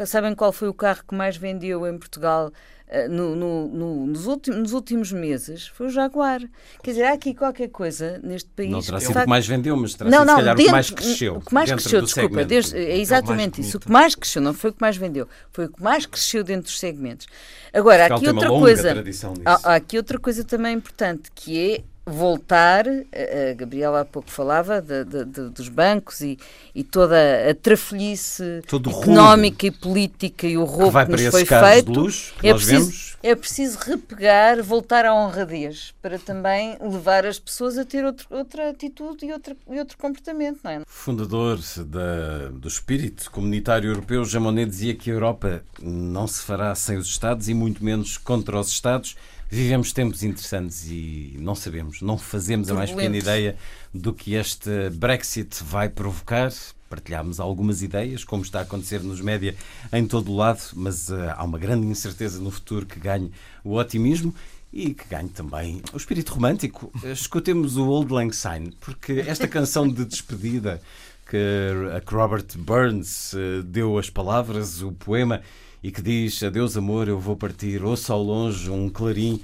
[0.05, 2.53] Sabem qual foi o carro que mais vendeu em Portugal
[3.07, 5.67] no, no, no, nos, últimos, nos, últimos, meses?
[5.67, 6.41] Foi o Jaguar.
[6.81, 8.71] Quer dizer, há aqui qualquer coisa neste país.
[8.71, 10.63] Não terá sido o que mais vendeu, mas terá não, sido, não, se calhar, dentro,
[10.63, 11.35] o que mais cresceu.
[11.35, 13.77] O que mais cresceu, desculpa, desde, é exatamente isso.
[13.77, 16.43] O que mais cresceu, não foi o que mais vendeu, foi o que mais cresceu
[16.43, 17.27] dentro dos segmentos.
[17.71, 19.03] Agora, há aqui outra coisa.
[19.45, 24.81] Há, há aqui outra coisa também importante, que é voltar, a Gabriela há pouco falava
[24.81, 26.37] de, de, de, dos bancos e,
[26.73, 27.15] e toda
[27.49, 31.91] a trafolhice económica e política e o roubo que, que nos foi feito.
[31.91, 37.85] Luxo, é, preciso, é preciso repegar, voltar à honradez para também levar as pessoas a
[37.85, 40.59] ter outro, outra atitude e outro, e outro comportamento.
[40.63, 40.81] Não é?
[40.87, 46.97] Fundador da, do espírito comunitário europeu, Jamonet dizia que a Europa não se fará sem
[46.97, 49.15] os Estados e muito menos contra os Estados.
[49.51, 53.55] Vivemos tempos interessantes e não sabemos, não fazemos a mais pequena ideia
[53.91, 56.51] do que este Brexit vai provocar.
[56.87, 59.55] Partilhámos algumas ideias, como está a acontecer nos média
[59.91, 63.31] em todo o lado, mas uh, há uma grande incerteza no futuro que ganhe
[63.63, 64.33] o otimismo
[64.71, 66.91] e que ganhe também o espírito romântico.
[67.03, 70.79] Escutemos o Old Lang Syne, porque esta canção de despedida
[71.27, 71.37] que,
[71.95, 75.41] a Robert Burns uh, deu as palavras, o poema,
[75.83, 79.41] e que diz: Adeus, amor, eu vou partir, ouço ao longe um clarim,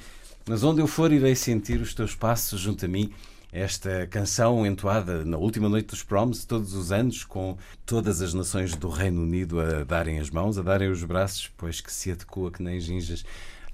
[0.47, 3.11] mas onde eu for irei sentir os teus passos junto a mim.
[3.51, 8.75] Esta canção entoada na última noite dos Proms, todos os anos, com todas as nações
[8.75, 12.51] do Reino Unido a darem as mãos, a darem os braços, pois que se adequa
[12.51, 13.23] que nem ginjas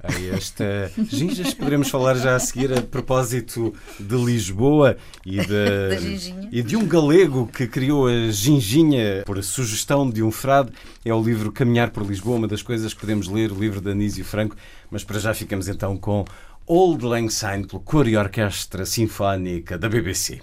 [0.04, 1.54] a esta ginjas.
[1.54, 7.48] Poderemos falar já a seguir a propósito de Lisboa e de, e de um galego
[7.48, 10.72] que criou a ginginha por sugestão de um frade.
[11.06, 13.92] É o livro Caminhar por Lisboa, uma das coisas que podemos ler, o livro de
[13.92, 14.56] Anísio Franco.
[14.90, 16.26] Mas para já ficamos então com
[16.66, 20.42] Old Lang Syne, pelo coro e orquestra sinfónica da BBC.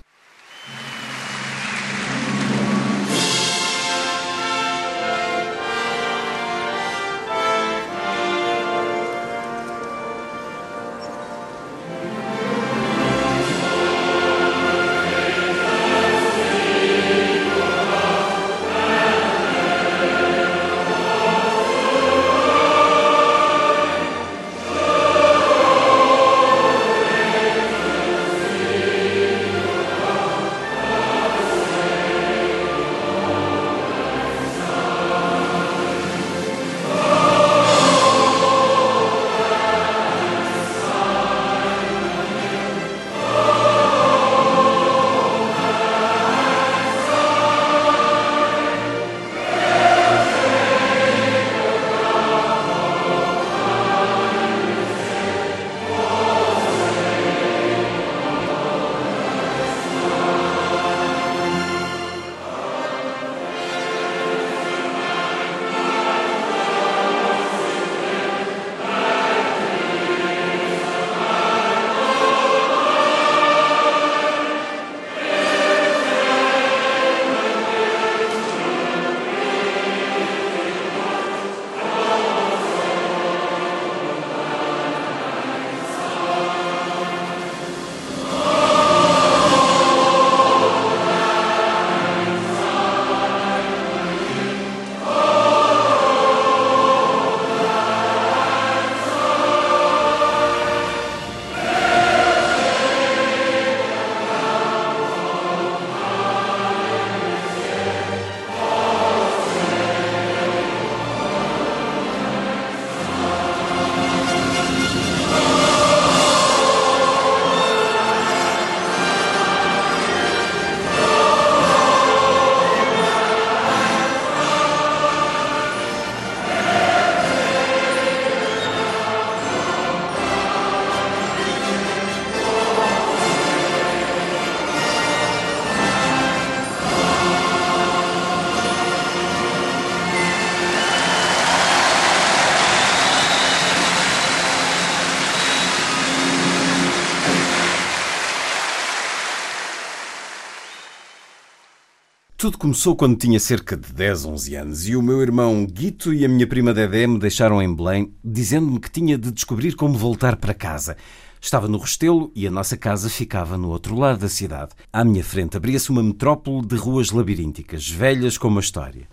[152.49, 156.25] Tudo começou quando tinha cerca de 10, 11 anos e o meu irmão Guito e
[156.25, 160.35] a minha prima Dedé me deixaram em Belém, dizendo-me que tinha de descobrir como voltar
[160.35, 160.97] para casa.
[161.43, 164.71] Estava no Restelo e a nossa casa ficava no outro lado da cidade.
[164.91, 169.07] À minha frente abria-se uma metrópole de ruas labirínticas, velhas como a história.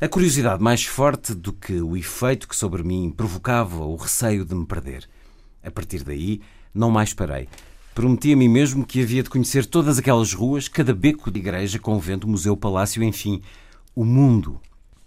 [0.00, 4.54] A curiosidade mais forte do que o efeito que sobre mim provocava o receio de
[4.54, 5.06] me perder.
[5.62, 6.40] A partir daí,
[6.72, 7.50] não mais parei.
[7.98, 11.80] Prometi a mim mesmo que havia de conhecer todas aquelas ruas, cada beco de igreja,
[11.80, 13.42] convento, museu, palácio, enfim,
[13.92, 14.60] o mundo,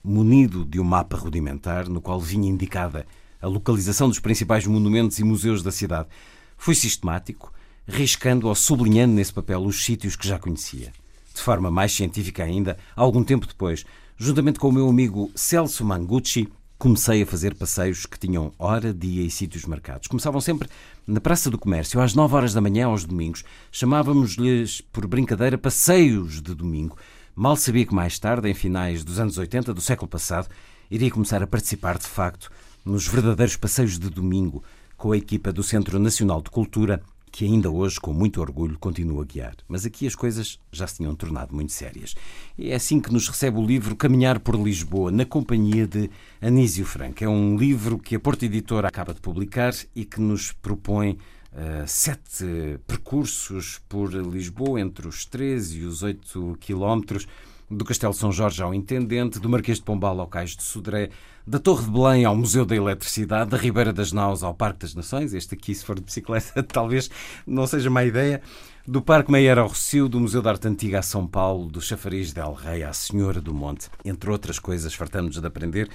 [0.04, 3.06] munido de um mapa rudimentar no qual vinha indicada
[3.42, 6.10] a localização dos principais monumentos e museus da cidade.
[6.58, 7.54] Fui sistemático,
[7.88, 10.92] riscando ou sublinhando nesse papel os sítios que já conhecia.
[11.34, 13.86] De forma mais científica ainda, algum tempo depois,
[14.18, 16.50] juntamente com o meu amigo Celso Mangucci,
[16.82, 20.08] comecei a fazer passeios que tinham hora, dia e sítios marcados.
[20.08, 20.68] Começavam sempre
[21.06, 23.44] na Praça do Comércio, às 9 horas da manhã aos domingos.
[23.72, 26.98] Chamávamos-lhes, por brincadeira, passeios de domingo.
[27.36, 30.48] Mal sabia que mais tarde, em finais dos anos 80 do século passado,
[30.90, 32.52] iria começar a participar de facto
[32.84, 34.64] nos verdadeiros passeios de domingo
[34.98, 39.24] com a equipa do Centro Nacional de Cultura que ainda hoje, com muito orgulho, continua
[39.24, 39.56] a guiar.
[39.68, 42.14] Mas aqui as coisas já se tinham tornado muito sérias.
[42.58, 46.10] E é assim que nos recebe o livro Caminhar por Lisboa, na companhia de
[46.42, 47.24] Anísio Franco.
[47.24, 51.12] É um livro que a Porta Editora acaba de publicar e que nos propõe
[51.54, 57.28] uh, sete percursos por Lisboa, entre os 13 e os 8 quilómetros,
[57.72, 61.10] do Castelo São Jorge ao Intendente, do Marquês de Pombal ao Cais de Sodré,
[61.48, 64.94] da Torre de Belém ao Museu da Eletricidade, da Ribeira das Naus ao Parque das
[64.94, 67.10] Nações, este aqui, se for de bicicleta, talvez
[67.48, 68.42] não seja má ideia,
[68.86, 72.34] do Parque Meyer ao Rocio, do Museu da Arte Antiga a São Paulo, do Chafariz
[72.34, 75.90] del Rei à Senhora do Monte, entre outras coisas, fartamos de aprender.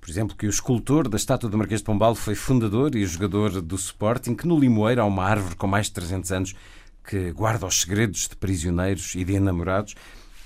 [0.00, 3.60] Por exemplo, que o escultor da estátua do Marquês de Pombal foi fundador e jogador
[3.60, 6.54] do Sporting, que no Limoeiro há uma árvore com mais de 300 anos
[7.04, 9.94] que guarda os segredos de prisioneiros e de enamorados,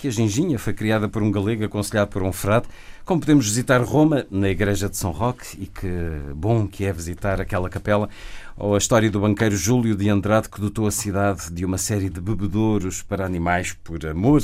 [0.04, 2.66] que a ginginha foi criada por um galego aconselhado por um frade,
[3.06, 5.88] como podemos visitar Roma, na igreja de São Roque, e que
[6.36, 8.10] bom que é visitar aquela capela,
[8.54, 12.10] ou a história do banqueiro Júlio de Andrade, que dotou a cidade de uma série
[12.10, 14.42] de bebedouros para animais por amor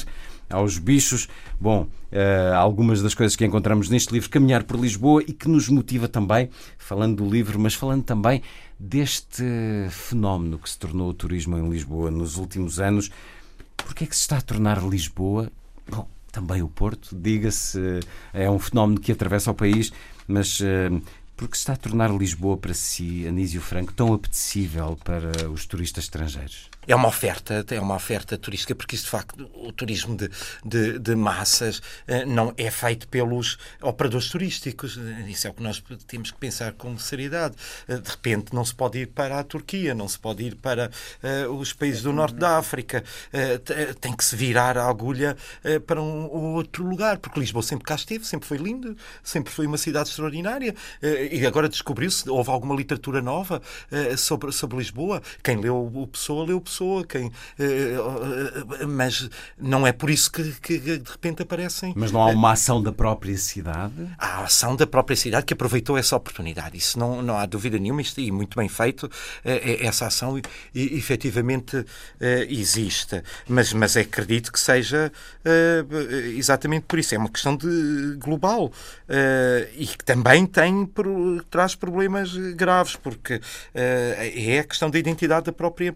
[0.49, 1.29] aos bichos.
[1.61, 5.69] Bom, uh, algumas das coisas que encontramos neste livro, Caminhar por Lisboa, e que nos
[5.69, 8.41] motiva também, falando do livro, mas falando também
[8.79, 9.45] deste
[9.91, 13.11] fenómeno que se tornou o turismo em Lisboa nos últimos anos.
[13.91, 15.51] Porquê é que se está a tornar Lisboa?
[15.89, 17.99] Bom, também o Porto, diga-se,
[18.33, 19.93] é um fenómeno que atravessa o país,
[20.29, 21.03] mas uh,
[21.37, 26.05] porque se está a tornar Lisboa para si, Anísio Franco, tão apetecível para os turistas
[26.05, 26.71] estrangeiros?
[26.91, 30.29] É uma oferta, é uma oferta turística, porque isso de facto, o turismo de,
[30.65, 34.99] de, de, massas eh, não é feito pelos operadores turísticos.
[35.29, 37.55] Isso é o que nós temos que pensar com seriedade.
[37.87, 40.91] Eh, de repente não se pode ir para a Turquia, não se pode ir para
[41.23, 43.05] uh, os países do norte da África.
[44.01, 45.37] Tem que se virar a agulha
[45.87, 49.79] para um, outro lugar, porque Lisboa sempre cá esteve, sempre foi lindo, sempre foi uma
[49.79, 50.75] cidade extraordinária.
[51.31, 53.63] e agora descobriu-se, houve alguma literatura nova
[54.17, 55.23] sobre, sobre Lisboa.
[55.43, 57.97] Quem leu o Pessoa, leu o Pessoa pessoa, quem, eh,
[58.81, 61.93] eh, mas não é por isso que, que, de repente aparecem.
[61.95, 64.09] Mas não há uma ação da própria cidade?
[64.17, 66.77] Há a ação da própria cidade que aproveitou essa oportunidade.
[66.77, 69.11] Isso não, não há dúvida nenhuma, isto, e muito bem feito,
[69.45, 70.41] eh, essa ação
[70.75, 71.85] efetivamente
[72.49, 73.23] existe.
[73.47, 75.13] Mas, mas acredito que seja
[76.37, 77.15] exatamente por isso.
[77.15, 78.73] É uma questão de global
[79.77, 80.89] e que também tem,
[81.51, 83.41] traz problemas graves, porque
[83.75, 85.95] é a questão da identidade da própria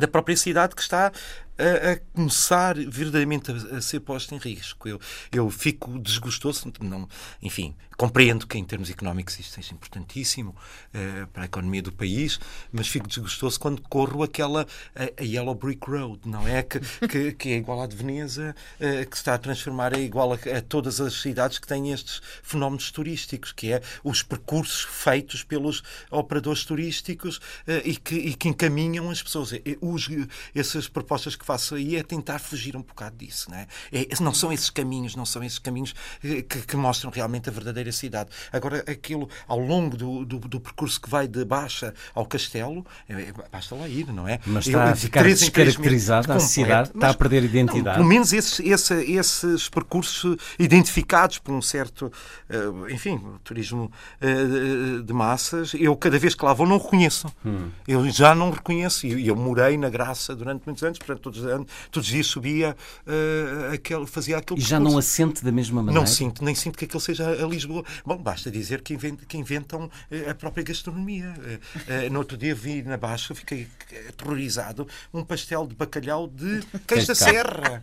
[0.00, 1.12] da própria cidade que está
[1.60, 4.88] a, a começar verdadeiramente a, a, ser posta em risco.
[4.88, 5.00] Eu,
[5.32, 7.08] eu fico desgostoso, não,
[7.42, 12.40] enfim, compreendo que em termos económicos isto seja importantíssimo uh, para a economia do país,
[12.72, 16.62] mas fico desgostoso quando corro aquela a, a Yellow Brick Road, não é?
[16.62, 20.32] Que, que, que é igual à de Veneza, uh, que está a transformar, é igual
[20.32, 25.44] a, a, todas as cidades que têm estes fenómenos turísticos, que é os percursos feitos
[25.44, 29.50] pelos operadores turísticos uh, e, que, e que encaminham as pessoas.
[29.82, 30.08] Os,
[30.54, 33.50] essas propostas que faço aí é tentar fugir um bocado disso.
[33.50, 33.66] Não, é?
[33.92, 37.90] É, não são esses caminhos, não são esses caminhos que, que, mostram realmente a verdadeira
[37.90, 38.30] cidade.
[38.52, 43.14] Agora, aquilo ao longo do, do, do percurso que vai de Baixa ao Castelo, é,
[43.14, 44.38] é basta lá ir, não é?
[44.46, 47.84] Mas está Eu, a ficar descaracterizada a cidade, está a perder identidade.
[47.84, 52.12] Não, pelo menos esses, esse, esses percursos identificados por um certo,
[52.48, 53.90] uh, enfim, turismo
[54.22, 57.26] uh, de massas, eu cada vez que lá vou não reconheço.
[57.44, 57.70] Hum.
[57.88, 59.06] Eu já não reconheço.
[59.06, 62.26] E eu, eu morei na Graça durante muitos anos, portanto, todos todos, todos os dias
[62.26, 62.76] subia,
[63.06, 66.00] uh, aquele, fazia aquele E já não assente da mesma maneira?
[66.00, 67.84] Não sinto, nem sinto que aquele seja a Lisboa.
[68.04, 71.34] Bom, basta dizer que, invent, que inventam eh, a própria gastronomia.
[71.36, 73.68] Uh, no outro dia vi na Baixa, fiquei
[74.08, 77.82] aterrorizado, um pastel de bacalhau de queijo da serra.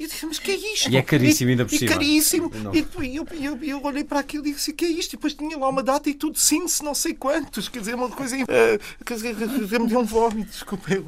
[0.00, 0.90] E eu disse, mas que é isto?
[0.90, 1.90] E é caríssimo ainda por cima.
[1.90, 2.50] E caríssimo.
[3.02, 5.12] E eu, eu, eu, olhei para aquilo e disse, que é isto?
[5.12, 7.68] E depois tinha lá uma data e tudo, sim, se não sei quantos.
[7.68, 8.34] Quer dizer, uma coisa...
[8.34, 11.04] Uh, quer dizer, me deu um vómito, desculpe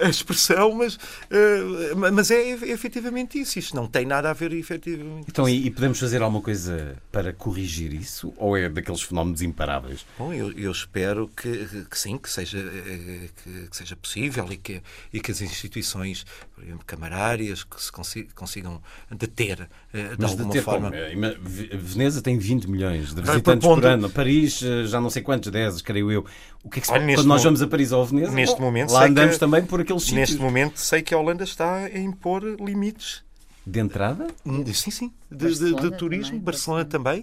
[0.00, 3.58] a, expressão, mas, uh, mas é, é, efetivamente isso.
[3.58, 5.26] Isto não tem nada a ver efetivamente.
[5.28, 8.32] Então, e, e, podemos fazer alguma coisa para corrigir isso?
[8.36, 10.06] Ou é daqueles fenómenos imparáveis?
[10.16, 14.56] Bom, eu, eu espero que, que, sim, que seja, eh, que, que, seja possível e
[14.56, 14.80] que,
[15.12, 16.24] e que as instituições,
[16.54, 17.90] por exemplo, camarárias, que se
[18.34, 20.90] consigam deter uh, de Mas alguma deter forma.
[20.90, 21.78] Como?
[21.78, 24.10] Veneza tem 20 milhões de visitantes por ano.
[24.10, 26.24] Paris, eh, já não sei quantos, 10, creio eu.
[26.62, 28.56] O que é que se Olha, Quando nós vamos a Paris ou a Veneza, neste
[28.56, 30.30] bom, momento, lá andamos que, também por aqueles sítios.
[30.30, 33.22] Neste momento sei que a Holanda está a impor limites.
[33.66, 34.26] De entrada?
[34.44, 35.12] Hum, sim, sim.
[35.30, 36.32] De, de, de turismo.
[36.32, 37.20] Também, Barcelona também.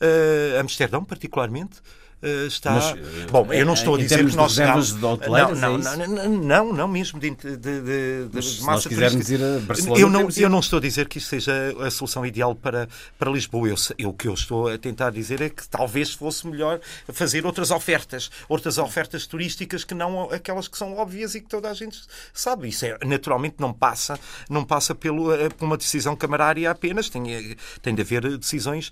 [0.00, 1.80] Uh, Amsterdão, particularmente.
[2.20, 2.72] Eh, está.
[2.72, 2.94] Mas,
[3.30, 4.54] Bom, eu não estou a dizer que nós.
[4.54, 5.16] De não,
[5.54, 9.60] não, não, não, não, não, mesmo de, de, de, de se nós quisermos ir a
[9.60, 10.00] Barcelona.
[10.00, 13.30] Eu não, eu não estou a dizer que isso seja a solução ideal para, para
[13.30, 13.68] Lisboa.
[13.68, 16.80] Eu, eu, o que eu estou a tentar dizer é que talvez fosse melhor
[17.12, 21.70] fazer outras ofertas, outras ofertas turísticas que não aquelas que são óbvias e que toda
[21.70, 22.00] a gente
[22.32, 22.68] sabe.
[22.68, 24.18] Isso é, naturalmente não passa,
[24.50, 28.90] não passa pelo, eh, por uma decisão camarária apenas, tem, tem de haver decisões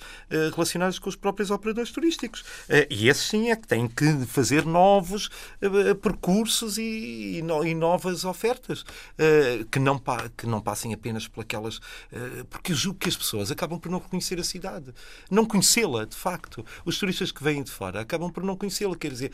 [0.55, 2.45] relacionadas com os próprios operadores turísticos.
[2.89, 5.27] E sim é que têm que fazer novos
[5.63, 10.01] uh, percursos e, e, no, novas ofertas uh, que, não
[10.37, 11.81] que não passem apenas por aquelas.
[12.51, 14.95] Porque eu julgo que as pessoas acabam por não reconhecer a cidade,
[15.31, 16.65] não conhecê-la, de facto.
[16.85, 19.33] Os turistas que vêm de fora acabam por não conhecê-la, quer dizer,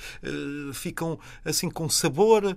[0.73, 2.57] ficam assim com sabor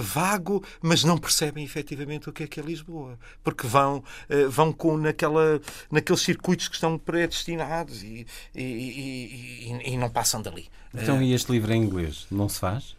[0.00, 4.02] vago, mas não percebem efetivamente o que é que é Lisboa, porque vão,
[4.48, 10.68] vão com naquela, naqueles circuitos que estão predestinados e, e, e, e não passam dali.
[10.94, 12.96] Então, e este livro em inglês não se faz?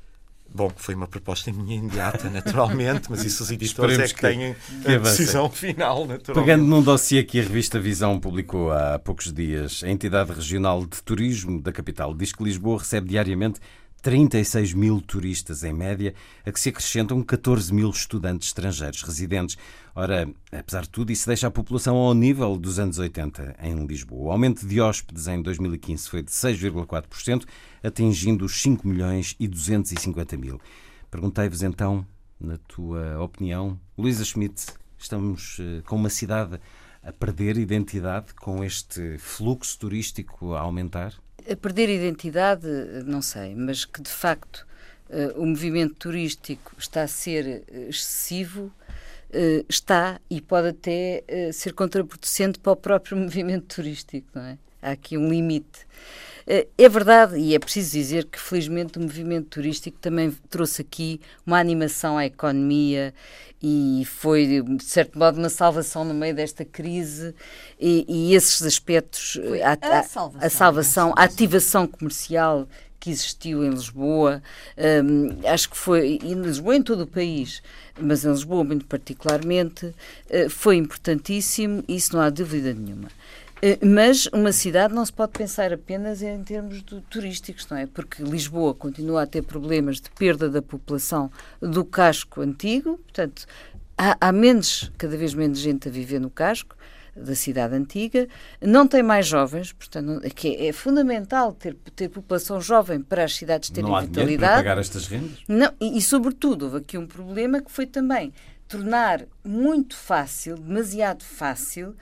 [0.54, 4.56] Bom, foi uma proposta minha imediata, naturalmente, mas isso os editores é que, que têm
[4.84, 6.34] que a decisão final, naturalmente.
[6.34, 11.02] Pegando num dossiê que a revista Visão publicou há poucos dias, a entidade regional de
[11.04, 13.60] turismo da capital diz que Lisboa recebe diariamente
[14.02, 16.14] 36 mil turistas em média,
[16.46, 19.58] a que se acrescentam 14 mil estudantes estrangeiros residentes.
[19.96, 24.28] Ora, apesar de tudo, isso deixa a população ao nível dos anos 80 em Lisboa.
[24.28, 27.46] O aumento de hóspedes em 2015 foi de 6,4%,
[27.84, 30.60] atingindo os 5 milhões e 250 mil.
[31.12, 32.06] Perguntei-vos então,
[32.40, 36.60] na tua opinião, Luísa Schmidt, estamos eh, com uma cidade
[37.02, 41.14] a perder identidade com este fluxo turístico a aumentar?
[41.52, 42.68] A perder identidade,
[43.06, 44.68] não sei, mas que de facto
[45.10, 48.72] uh, o movimento turístico está a ser eh, excessivo,
[49.32, 54.58] uh, está e pode até ser contraproducente para o próprio movimento turístico, não é?
[54.82, 55.88] Há aqui um limite.
[56.76, 61.60] É verdade, e é preciso dizer que felizmente o movimento turístico também trouxe aqui uma
[61.60, 63.14] animação à economia
[63.62, 67.36] e foi, de certo modo, uma salvação no meio desta crise
[67.80, 72.68] e, e esses aspectos, a, a, a, salvação, a, salvação, a ativação comercial
[73.00, 74.42] que existiu em Lisboa,
[74.78, 77.64] um, acho que foi, em Lisboa em todo o país,
[77.98, 83.08] mas em Lisboa muito particularmente, uh, foi importantíssimo, isso não há dúvida nenhuma.
[83.62, 87.86] Eh, mas uma cidade não se pode pensar apenas em termos de turísticos, não é?
[87.86, 91.32] Porque Lisboa continua a ter problemas de perda da população
[91.62, 93.46] do casco antigo, portanto,
[93.98, 96.76] há, há menos, cada vez menos gente a viver no casco
[97.16, 98.28] da cidade antiga,
[98.62, 103.36] não tem mais jovens, portanto, é que é, fundamental ter, ter população jovem para as
[103.36, 104.54] cidades terem não há vitalidade.
[104.54, 105.40] Para pagar estas rendas?
[105.48, 108.32] Não, e, e, sobretudo, houve aqui um problema que foi também
[108.70, 111.96] tornar muito fácil, demasiado fácil,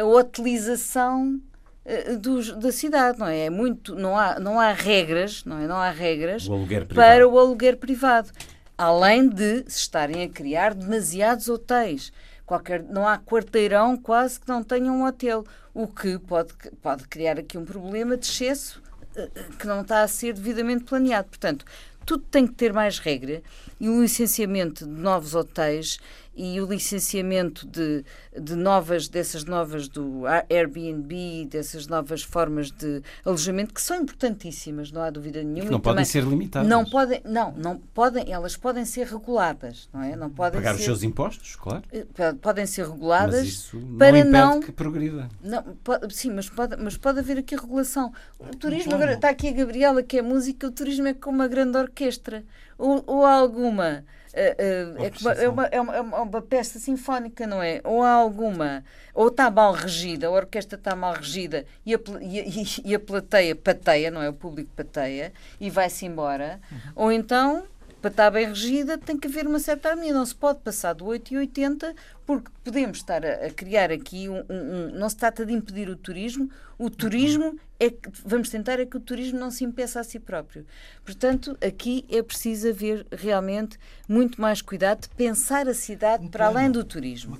[0.00, 1.40] a utilização
[1.84, 3.46] uh, dos, da cidade, não é?
[3.46, 3.50] é?
[3.50, 5.66] muito, não há, não há regras, não é?
[5.66, 8.30] Não há regras o para o aluguer privado,
[8.76, 12.12] além de se estarem a criar demasiados hotéis.
[12.46, 17.38] Qualquer, não há quarteirão quase que não tenha um hotel, o que pode, pode criar
[17.38, 18.82] aqui um problema de excesso
[19.16, 21.28] eh, que não está a ser devidamente planeado.
[21.28, 21.64] Portanto,
[22.04, 23.42] tudo tem que ter mais regra
[23.80, 25.98] e o licenciamento de novos hotéis
[26.36, 28.04] e o licenciamento de,
[28.40, 35.02] de novas, dessas novas do Airbnb, dessas novas formas de alojamento, que são importantíssimas, não
[35.02, 35.66] há dúvida nenhuma.
[35.66, 36.68] Que não podem ser limitadas.
[36.68, 40.16] Não podem, não, não podem, elas podem ser reguladas, não é?
[40.16, 41.82] Não podem Pagar ser, os seus impostos, claro.
[41.92, 45.28] Eh, podem ser reguladas mas isso não para não que progrida.
[45.42, 48.12] Não, pode, sim, mas pode, mas pode haver aqui regulação.
[48.38, 51.48] O turismo, agora está aqui a Gabriela, que é música, o turismo é como uma
[51.48, 52.44] grande orquestra.
[52.76, 54.04] Ou, ou alguma
[54.34, 57.80] Uh, uh, é, uma, é, uma, é, uma, é uma peça sinfónica, não é?
[57.84, 62.64] Ou há alguma, ou está mal regida, a orquestra está mal regida e a, e,
[62.84, 64.28] e a plateia pateia, não é?
[64.28, 66.60] O público pateia e vai-se embora.
[66.70, 66.78] Uhum.
[66.96, 67.64] Ou então
[68.04, 70.12] para estar bem regida, tem que haver uma certa harmonia.
[70.12, 71.94] Não se pode passar do 8 e 80,
[72.26, 75.88] porque podemos estar a, a criar aqui um, um, um, Não se trata de impedir
[75.88, 78.10] o turismo, o turismo é que.
[78.22, 80.66] Vamos tentar é que o turismo não se impeça a si próprio.
[81.02, 86.46] Portanto, aqui é preciso haver realmente muito mais cuidado de pensar a cidade um para
[86.46, 87.38] além do turismo.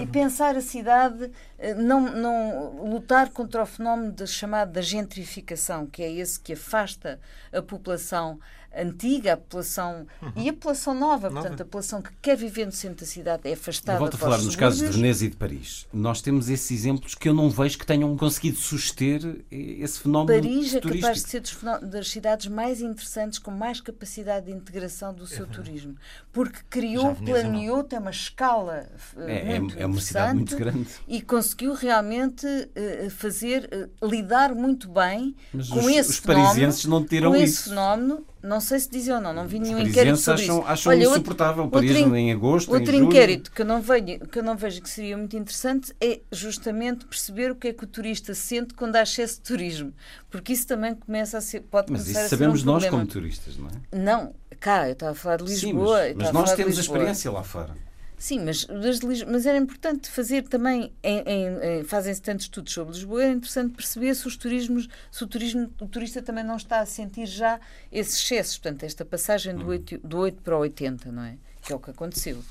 [0.00, 5.86] E pensar a cidade, eh, não, não lutar contra o fenómeno de, chamado da gentrificação,
[5.86, 7.18] que é esse que afasta
[7.52, 8.38] a população
[8.76, 10.32] antiga, a população uhum.
[10.36, 13.48] e a população nova, nova, portanto, a população que quer viver no centro da cidade
[13.48, 13.98] é afastada.
[13.98, 15.86] Volto a falar nos casos de Veneza e de Paris.
[15.92, 19.20] Nós temos esses exemplos que eu não vejo que tenham conseguido suster
[19.50, 20.40] esse fenómeno.
[20.40, 21.42] Paris é capaz de ser
[21.82, 25.96] das cidades mais interessantes, com mais capacidade de integração do seu é turismo,
[26.32, 27.84] porque criou, planeou, não.
[27.84, 33.10] tem uma escala é, é muito é, uma cidade muito grande e conseguiu realmente uh,
[33.10, 37.36] fazer uh, lidar muito bem Mas com os, esse os fenómeno, parisienses não tiram com
[37.36, 37.44] isso.
[37.44, 40.58] esse fenómeno não sei se dizem ou não, não vi nenhum Os inquérito sobre acham,
[40.58, 40.68] isso.
[40.68, 44.20] acham Olha, insuportável outro, Paris outro, em agosto, Outro em inquérito que eu, não vejo,
[44.30, 47.84] que eu não vejo que seria muito interessante é justamente perceber o que é que
[47.84, 49.94] o turista sente quando há excesso de turismo.
[50.30, 52.86] Porque isso também começa a ser, pode Mas começar isso a ser sabemos um nós
[52.86, 53.96] como turistas, não é?
[53.96, 56.08] Não, cá, eu estava a falar de Lisboa.
[56.08, 57.74] Sim, mas, mas nós temos a experiência lá fora.
[58.24, 58.66] Sim, mas,
[59.26, 63.74] mas era importante fazer também, em, em, em, fazem-se tantos estudos sobre Lisboa, é interessante
[63.74, 67.60] perceber se, os turismos, se o, turismo, o turista também não está a sentir já
[67.92, 71.36] esses excessos, portanto, esta passagem do 8, do 8 para o 80, não é?
[71.60, 72.42] Que é o que aconteceu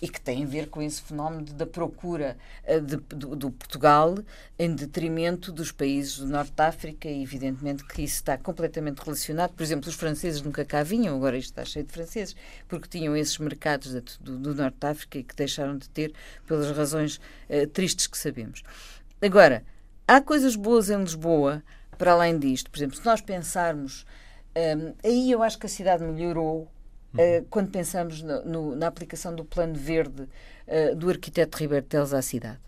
[0.00, 2.36] e que tem a ver com esse fenómeno da procura
[2.66, 4.18] uh, de, do, do, Portugal
[4.58, 9.52] em detrimento dos países do Norte de África e evidentemente que isso está completamente relacionado.
[9.52, 12.34] Por exemplo, os franceses nunca cá vinham, agora isto está cheio de franceses,
[12.66, 16.12] porque tinham esses mercados do, do, Norte de África e que deixaram de ter
[16.46, 17.16] pelas razões
[17.48, 18.62] uh, tristes que sabemos.
[19.20, 19.62] Agora,
[20.08, 21.62] há coisas boas em Lisboa
[21.98, 22.70] para além disto.
[22.70, 24.06] Por exemplo, se nós pensarmos,
[24.56, 26.66] um, ehm, aí eu acho que a cidade melhorou
[27.12, 32.12] Uh, quando pensamos no, no, na aplicação do plano verde uh, do arquiteto Ribeiro Teles
[32.12, 32.60] à cidade.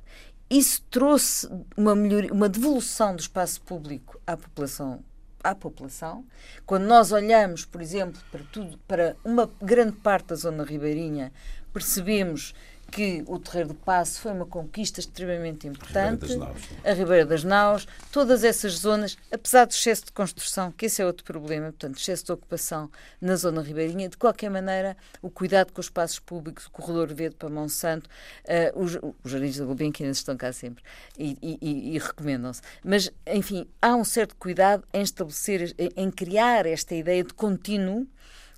[0.51, 5.03] Isso trouxe uma, melhoria, uma devolução do espaço público à população
[5.43, 6.25] à população.
[6.65, 11.33] Quando nós olhamos, por exemplo, para tudo, para uma grande parte da zona ribeirinha,
[11.73, 12.55] percebemos
[12.93, 16.27] que o Terreiro do Passo foi uma conquista extremamente importante.
[16.27, 20.13] A Ribeira das Naus, a Ribeira das Naus todas essas zonas, apesar do excesso de
[20.13, 24.51] construção, que esse é outro problema, portanto, excesso de ocupação na zona ribeirinha, de qualquer
[24.51, 28.11] maneira, o cuidado com os espaços públicos, o corredor verde para Monsanto,
[28.45, 30.85] uh, os, os jardins da Gulbenkian estão cá sempre
[31.19, 32.61] e, e, e recomendam-se.
[32.85, 38.07] Mas, enfim, há um certo cuidado em estabelecer, em, em criar esta ideia de contínuo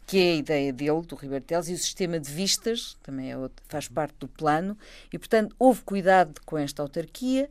[0.07, 3.37] que é a ideia dele, do Ribeiro Teles, e o sistema de vistas, também é
[3.37, 4.77] outro, faz parte do plano,
[5.13, 7.49] e, portanto, houve cuidado com esta autarquia,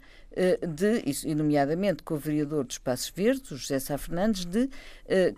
[0.67, 4.69] de, e nomeadamente com o vereador dos Passos Verdes, o José Sá Fernandes, de uh,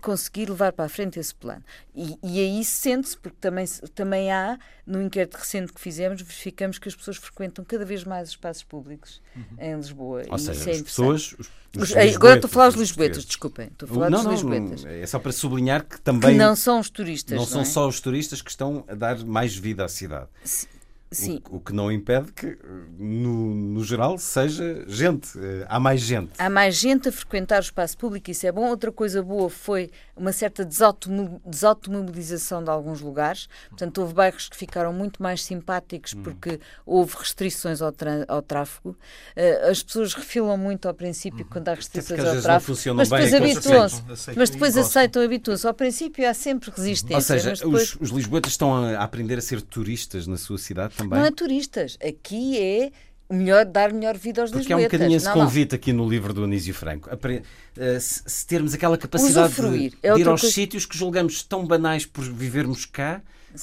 [0.00, 1.62] conseguir levar para a frente esse plano.
[1.94, 6.88] E, e aí sente-se, porque também, também há, no inquérito recente que fizemos, verificamos que
[6.88, 9.44] as pessoas frequentam cada vez mais os espaços públicos uhum.
[9.58, 10.22] em Lisboa.
[10.30, 11.34] Ou seja, é as pessoas.
[11.38, 13.66] Os, os agora estou a falar dos lisboetas, desculpem.
[13.66, 14.84] Estou a falar não, dos lisboetas.
[14.84, 16.32] Não, é só para sublinhar que também.
[16.32, 17.36] Que não são os turistas.
[17.36, 17.64] Não, não são é?
[17.64, 20.28] só os turistas que estão a dar mais vida à cidade.
[20.42, 20.68] Sim.
[21.10, 21.40] Sim.
[21.48, 22.58] O, o, que não impede que,
[22.98, 25.38] no, no, geral, seja gente.
[25.38, 26.32] Eh, há mais gente.
[26.36, 28.68] Há mais gente a frequentar o espaço público, isso é bom.
[28.68, 33.48] Outra coisa boa foi uma certa desautomobilização de alguns lugares.
[33.68, 36.24] Portanto, houve bairros que ficaram muito mais simpáticos hum.
[36.24, 37.94] porque houve restrições ao,
[38.26, 38.96] ao tráfego.
[39.36, 41.48] Uh, as pessoas refilam muito ao princípio hum.
[41.48, 42.76] quando há restrições ao tráfego.
[42.96, 44.02] Mas depois habituam-se.
[44.36, 45.64] Mas depois aceitam, habituam-se.
[45.64, 47.14] Ao princípio há sempre resistência.
[47.14, 47.94] Ou seja, depois...
[47.94, 51.18] os, os lisboetas estão a aprender a ser turistas na sua cidade também?
[51.18, 51.98] Não é turistas.
[52.02, 52.92] Aqui é
[53.30, 55.76] melhor, dar melhor vida aos Porque é um bocadinho esse convite não.
[55.76, 57.08] aqui no livro do Anísio Franco.
[57.10, 59.90] Eh, se termos aquela capacidade Usufruir.
[59.90, 60.54] de, é de ir aos coisa...
[60.54, 63.20] sítios que julgamos tão banais por vivermos cá,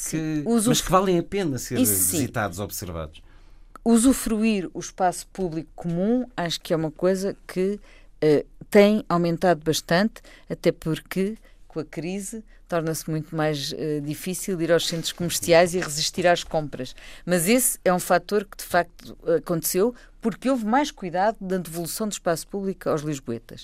[0.10, 2.64] que, mas que valem a pena ser Isso visitados, sim.
[2.64, 3.22] observados.
[3.86, 7.80] Usufruir o espaço público comum acho que é uma coisa que
[8.24, 11.36] uh, tem aumentado bastante, até porque
[11.74, 16.44] com a crise torna-se muito mais uh, difícil ir aos centros comerciais e resistir às
[16.44, 16.96] compras.
[17.26, 22.08] Mas esse é um fator que de facto aconteceu porque houve mais cuidado na devolução
[22.08, 23.64] do espaço público aos lisboetas.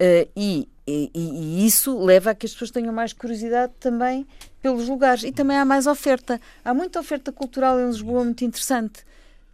[0.00, 4.26] Uh, e, e, e, isso leva a que as pessoas tenham mais curiosidade também
[4.60, 5.22] pelos lugares.
[5.24, 6.40] E também há mais oferta.
[6.64, 9.04] Há muita oferta cultural em Lisboa muito interessante.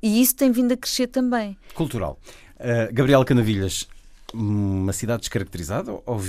[0.02, 1.56] E isso tem vindo a crescer também.
[1.74, 2.18] Cultural.
[2.56, 3.88] Uh, Gabriela Canavilhas,
[4.34, 6.20] uma cidade descaracterizada ou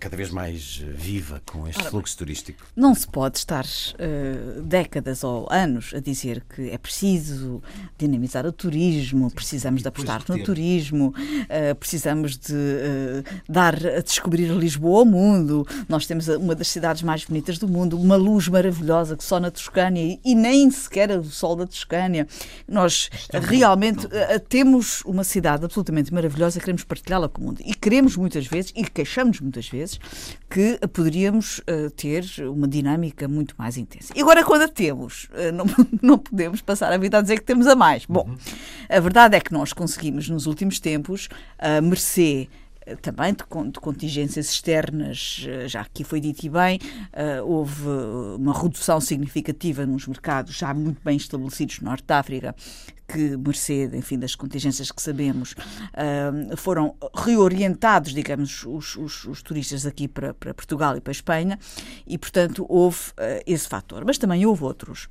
[0.00, 2.66] cada vez mais viva com este Ora, fluxo turístico?
[2.74, 7.62] Não se pode estar uh, décadas ou anos a dizer que é preciso
[7.96, 14.48] dinamizar o turismo, precisamos de apostar no turismo, uh, precisamos de uh, dar a descobrir
[14.52, 15.66] Lisboa ao mundo.
[15.88, 19.50] Nós temos uma das cidades mais bonitas do mundo, uma luz maravilhosa que só na
[19.50, 22.26] Toscânia e, e nem sequer o sol da Toscânia.
[22.66, 24.08] Nós Estamos realmente
[24.48, 27.62] temos uma cidade absolutamente maravilhosa, queremos partilhá-la com o mundo.
[27.64, 30.00] E queremos muitas vezes, e queixamos muitas vezes,
[30.50, 34.12] que poderíamos uh, ter uma dinâmica muito mais intensa.
[34.16, 35.66] E agora, quando a temos, uh, não,
[36.02, 38.04] não podemos passar a vida a dizer que temos a mais.
[38.06, 38.36] Bom, uhum.
[38.88, 41.28] a verdade é que nós conseguimos, nos últimos tempos,
[41.58, 42.48] a mercê
[43.00, 46.80] também de, de, contingências externas, eh, já aqui foi dito e bem,
[47.12, 47.88] uh, houve
[48.38, 52.54] uma redução significativa nos mercados já muito bem estabelecidos no Norte de África,
[53.12, 59.84] que, mercê, enfim, das contingências que sabemos, uh, foram reorientados, digamos, os, os, os, turistas
[59.84, 61.58] aqui para, para Portugal e para a Espanha,
[62.06, 64.04] e, portanto, houve uh, esse fator.
[64.04, 65.08] Mas também houve outros.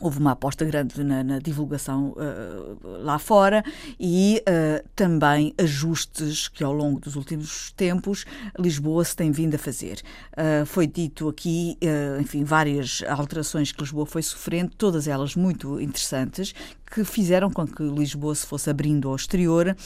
[0.00, 3.64] Houve uma aposta grande na, na divulgação uh, lá fora
[3.98, 8.24] e uh, também ajustes que ao longo dos últimos tempos
[8.58, 10.00] Lisboa se tem vindo a fazer.
[10.32, 11.76] Uh, foi dito aqui,
[12.20, 16.54] enfim, várias alterações que Lisboa foi sofrendo, todas elas muito interessantes,
[16.90, 19.76] que fizeram com que Lisboa se fosse abrindo ao exterior,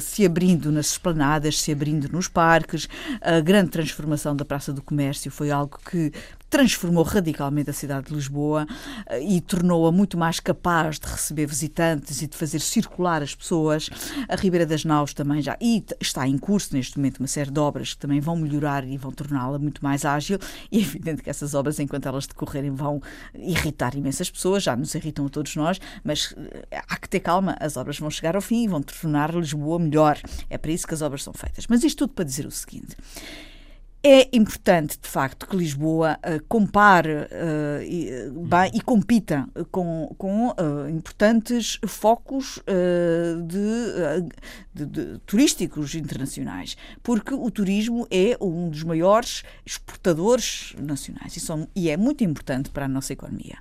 [0.00, 2.88] se abrindo nas esplanadas, se abrindo nos parques.
[3.20, 6.12] A grande transformação da Praça do Comércio foi algo que
[6.50, 8.66] transformou radicalmente a cidade de Lisboa
[9.10, 13.90] uh, e tornou-a muito mais capaz de receber visitantes e de fazer circular as pessoas.
[14.28, 15.56] A Ribeira das Naus também já.
[15.60, 18.96] E está em curso neste momento uma série de obras que também vão melhorar e
[18.96, 20.38] vão torná-la muito mais ágil.
[20.70, 23.00] E é evidente que essas obras, enquanto elas decorrerem, vão
[23.34, 26.34] irritar imensas pessoas, já nos irritam a todos nós, mas
[26.70, 30.18] há que ter calma, as obras vão chegar ao fim e vão tornar Lisboa melhor.
[30.50, 31.66] É para isso que as obras são feitas.
[31.68, 32.96] Mas isto tudo para dizer o seguinte.
[34.00, 40.14] É importante, de facto, que Lisboa uh, compare uh, e, uh, bem, e compita com,
[40.16, 40.54] com
[40.88, 42.60] importantes focos
[43.46, 44.24] de,
[44.72, 51.68] de, de, turísticos internacionais, porque o turismo é um dos maiores exportadores nacionais e, são,
[51.74, 53.58] e é muito importante para a nossa economia.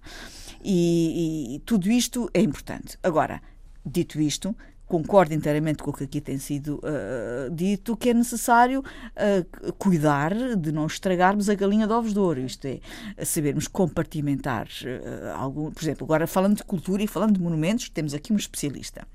[0.63, 2.97] E, e tudo isto é importante.
[3.01, 3.41] Agora,
[3.83, 4.55] dito isto,
[4.87, 10.33] concordo inteiramente com o que aqui tem sido uh, dito, que é necessário uh, cuidar
[10.55, 12.79] de não estragarmos a galinha de ovos de ouro, isto é,
[13.25, 18.13] sabermos compartimentar uh, algum, por exemplo, agora falando de cultura e falando de monumentos, temos
[18.13, 19.05] aqui um especialista.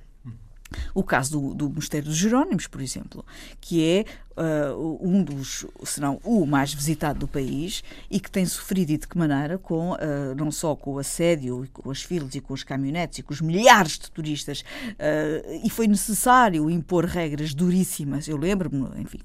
[0.94, 3.24] O caso do, do Mosteiro dos Jerónimos, por exemplo,
[3.60, 4.04] que é
[4.36, 8.98] uh, um dos, se não o mais visitado do país e que tem sofrido e
[8.98, 9.98] de que maneira com, uh,
[10.36, 13.32] não só com o assédio e com as filas e com os caminhonetes e com
[13.32, 19.20] os milhares de turistas uh, e foi necessário impor regras duríssimas, eu lembro-me, enfim,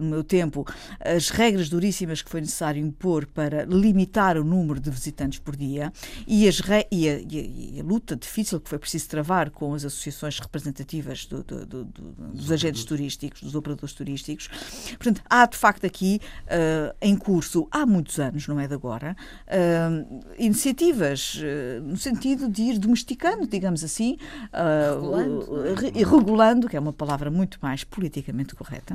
[0.00, 0.66] no meu tempo,
[1.00, 5.92] as regras duríssimas que foi necessário impor para limitar o número de visitantes por dia
[6.26, 9.74] e, as e, a, e, a, e a luta difícil que foi preciso travar com
[9.74, 14.48] as associações representativas do, do, do, dos agentes turísticos, dos operadores turísticos, turísticos.
[14.96, 19.16] Portanto, há de facto aqui uh, em curso, há muitos anos, não é de agora,
[19.48, 24.18] uh, iniciativas uh, no sentido de ir domesticando, digamos assim,
[24.52, 25.74] regulando.
[25.74, 28.94] Re regulando, que é uma palavra muito mais politicamente correta,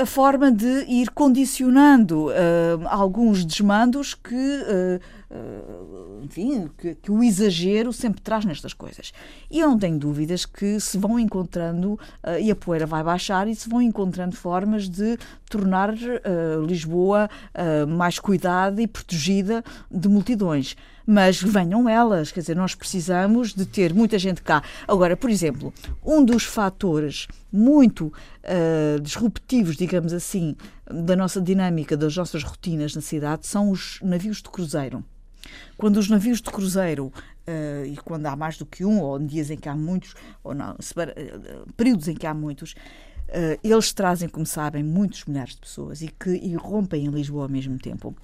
[0.00, 2.28] a forma de ir condicionando
[2.86, 5.00] alguns desmandos que
[6.22, 9.12] enfim, que, que, o exagero sempre traz nestas coisas.
[9.50, 13.46] E eu não tenho dúvidas que se vão encontrando, uh, e a poeira vai baixar,
[13.48, 15.16] e se vão encontrando formas de
[15.48, 17.28] tornar uh, Lisboa
[17.88, 20.76] mais cuidada e protegida de multidões
[21.06, 24.62] mas venham elas, quer dizer, nós precisamos de ter muita gente cá.
[24.86, 25.74] Agora, por exemplo,
[26.04, 30.54] um dos fatores muito uh, disruptivos, digamos assim,
[30.88, 35.04] da nossa dinâmica, das nossas rotinas na cidade, são os navios de cruzeiro.
[35.76, 39.50] Quando os navios de cruzeiro, uh, e quando há mais do que um, ou dias
[39.50, 44.28] em que há muitos, ou não, uh, períodos em que há muitos, uh, eles trazem,
[44.28, 48.14] como sabem, muitos milhares de pessoas e que irrompem em Lisboa ao mesmo tempo.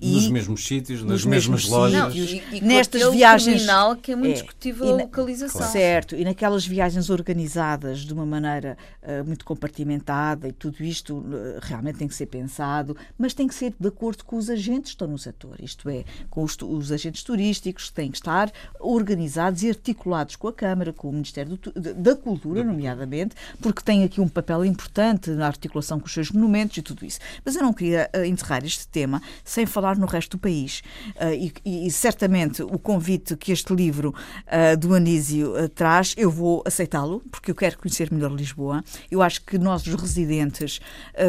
[0.00, 1.98] E nos mesmos sítios, nas mesmas lojas.
[1.98, 3.56] Não, e, e nestas viagens.
[3.56, 5.58] Terminal que é muito é, discutível a localização.
[5.58, 5.72] Claro.
[5.72, 11.58] Certo, e naquelas viagens organizadas de uma maneira uh, muito compartimentada e tudo isto uh,
[11.62, 14.96] realmente tem que ser pensado, mas tem que ser de acordo com os agentes que
[14.96, 19.62] estão no setor, isto é, com os, os agentes turísticos que têm que estar organizados
[19.62, 24.20] e articulados com a Câmara, com o Ministério do, da Cultura, nomeadamente, porque tem aqui
[24.20, 27.18] um papel importante na articulação com os seus monumentos e tudo isso.
[27.44, 30.82] Mas eu não queria uh, enterrar este tema sem falar falar no resto do país.
[31.14, 34.12] Uh, e, e, certamente o convite que este livro
[34.46, 38.82] uh, do Anísio uh, traz, eu vou aceitá-lo, porque eu quero conhecer melhor Lisboa.
[39.08, 40.80] Eu acho que nós, os residentes,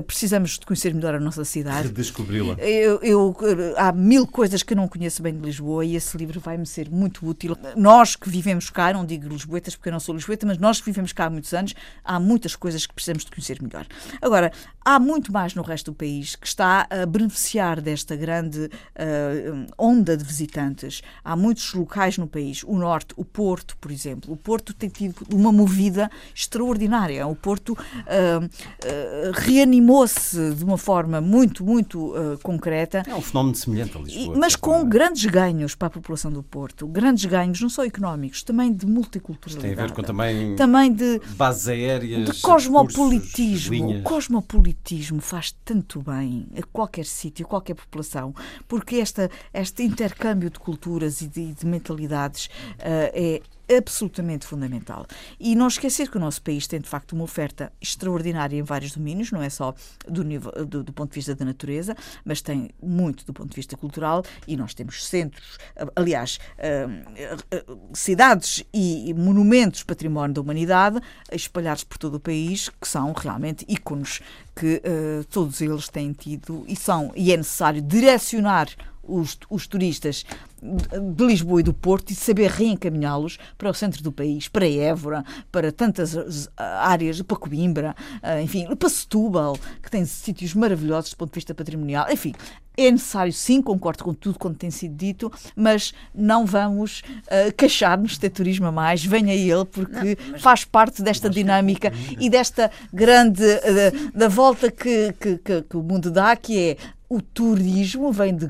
[0.06, 1.88] precisamos de conhecer melhor a nossa cidade.
[1.90, 2.56] Redescobri-la.
[2.56, 3.36] Eu, eu,
[3.78, 6.90] há mil coisas que eu não conheço bem de Lisboa e esse livro vai-me ser
[6.90, 7.56] muito útil.
[7.76, 10.86] Nós que vivemos cá, não digo lisboetas porque eu não sou lisboeta, mas nós que
[10.86, 11.74] vivemos cá há muitos anos,
[12.04, 13.86] há muitas coisas que precisamos de conhecer melhor.
[14.22, 14.52] Agora,
[14.84, 19.68] há muito mais no resto do país que está a beneficiar desta grande grande uh,
[19.78, 21.02] onda de visitantes.
[21.24, 24.32] Há muitos locais no país, o Norte, o Porto, por exemplo.
[24.32, 27.28] O Porto tem tido uma movida extraordinária.
[27.28, 33.04] O Porto uh, uh, reanimou-se de uma forma muito, muito concreta.
[33.06, 34.38] É um fenómeno semelhante a Lisboa.
[34.38, 36.88] mas com grandes ganhos para a população do Porto.
[36.88, 39.76] Grandes ganhos, não só económicos, também de multiculturalidade.
[39.76, 43.90] Tem a ver com também, também de bases aéreas, de cosmopolitismo.
[43.90, 48.29] o cosmopolitismo faz tanto bem a qualquer sítio, a qualquer população
[48.68, 53.42] porque esta, este intercâmbio de culturas e de, de mentalidades uh, é
[53.78, 55.06] absolutamente fundamental.
[55.40, 58.94] E não esquecer que o nosso país tem, de facto, uma oferta extraordinária em vários
[58.94, 59.74] domínios, não é só
[60.08, 63.56] do, nível, do, do, ponto de vista da natureza, mas tem muito do ponto de
[63.56, 65.58] vista cultural e nós temos centros,
[65.96, 71.00] aliás, uh, uh, cidades e monumentos património da humanidade
[71.32, 74.22] espalhados por todo o país que são realmente ícones
[74.56, 78.70] que uh, todos eles têm tido e são e é necessário direcionar
[79.10, 80.26] os, os turistas
[80.62, 85.24] de Lisboa e do Porto e saber reencaminhá-los para o centro do país, para Évora,
[85.52, 87.96] para tantas áreas, para Coimbra,
[88.44, 92.08] enfim, para Setúbal, que tem sítios maravilhosos do ponto de vista patrimonial.
[92.12, 92.34] Enfim,
[92.80, 98.14] é necessário, sim, concordo com tudo quanto tem sido dito, mas não vamos uh, queixar-nos
[98.14, 99.04] de ter turismo a mais.
[99.04, 103.44] Venha ele, porque não, faz parte desta dinâmica e desta grande.
[103.44, 106.78] Uh, da volta que, que, que, que o mundo dá, que é
[107.10, 108.50] o turismo vem de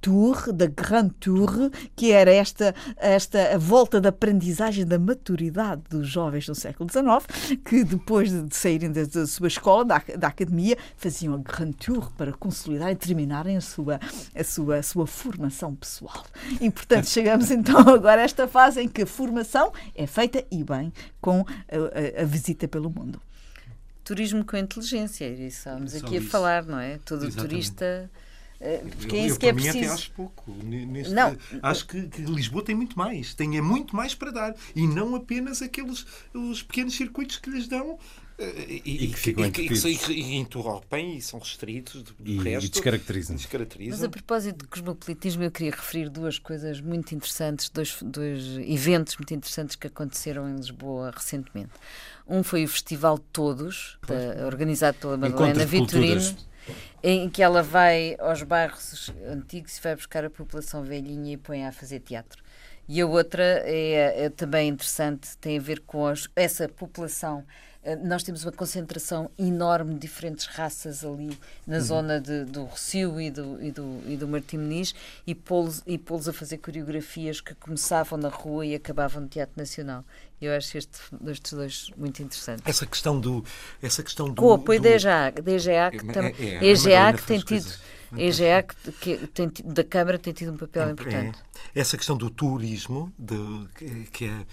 [0.00, 6.08] Tour, da Grand Tour, que era esta, esta a volta da aprendizagem da maturidade dos
[6.08, 10.76] jovens do século XIX, que depois de saírem da, da sua escola, da, da, academia,
[10.96, 14.00] faziam a Grand Tour para consolidar e terminarem a sua,
[14.34, 16.24] a sua, a sua formação pessoal.
[16.60, 20.64] E, portanto, chegamos então agora a esta fase em que a formação é feita e
[20.64, 23.20] bem com a, a, a visita pelo mundo.
[24.02, 26.98] Turismo com inteligência, isso estamos aqui a falar, não é?
[27.04, 27.48] Todo Exatamente.
[27.48, 28.10] turista
[28.60, 29.78] eh, porque é isso que é preciso.
[29.78, 30.50] Até acho pouco.
[30.62, 31.36] Neste, não.
[31.62, 33.34] Acho que, que, Lisboa tem muito mais.
[33.34, 34.54] Tem é muito mais para dar.
[34.76, 37.98] E não apenas aqueles os pequenos circuitos que lhes dão.
[38.38, 42.66] Eh, e, e, que ficam e, que, e, interrompem e são restritos do, e, resto.
[42.66, 43.36] E descaracterizam.
[43.36, 43.98] descaracterizam.
[43.98, 49.16] Mas a propósito de cosmopolitismo, eu queria referir duas coisas muito interessantes, dois, dois eventos
[49.16, 51.72] muito interessantes que aconteceram em Lisboa recentemente.
[52.28, 56.49] Um foi o Festival Todos, da, organizado pela Madalena Vitorino
[57.02, 61.66] em que ela vai aos bairros antigos e vai buscar a população velhinha e põe
[61.66, 62.42] a fazer teatro.
[62.88, 67.44] E a outra é, é também interessante, tem a ver com as, essa população
[67.82, 71.82] eh, nós temos uma concentração enorme de diferentes raças ali na uhum.
[71.82, 74.94] zona de, do Rocio e do, e do, e do Martim Meniz
[75.26, 80.04] e pô-los pô a fazer coreografias que começavam na rua e acabavam no Teatro Nacional.
[80.40, 82.64] Eu acho este, estes dois muito interessantes.
[82.66, 83.44] Essa questão do...
[83.82, 84.84] Essa questão do Com o apoio do...
[84.84, 87.74] da EGA, da EGA, que, tam, é, é, EGA que tem tido...
[88.16, 88.62] EGA
[89.00, 91.38] que, que tem, da Câmara tem tido um papel é, importante.
[91.74, 91.80] É.
[91.80, 94.46] Essa questão do turismo, de, que é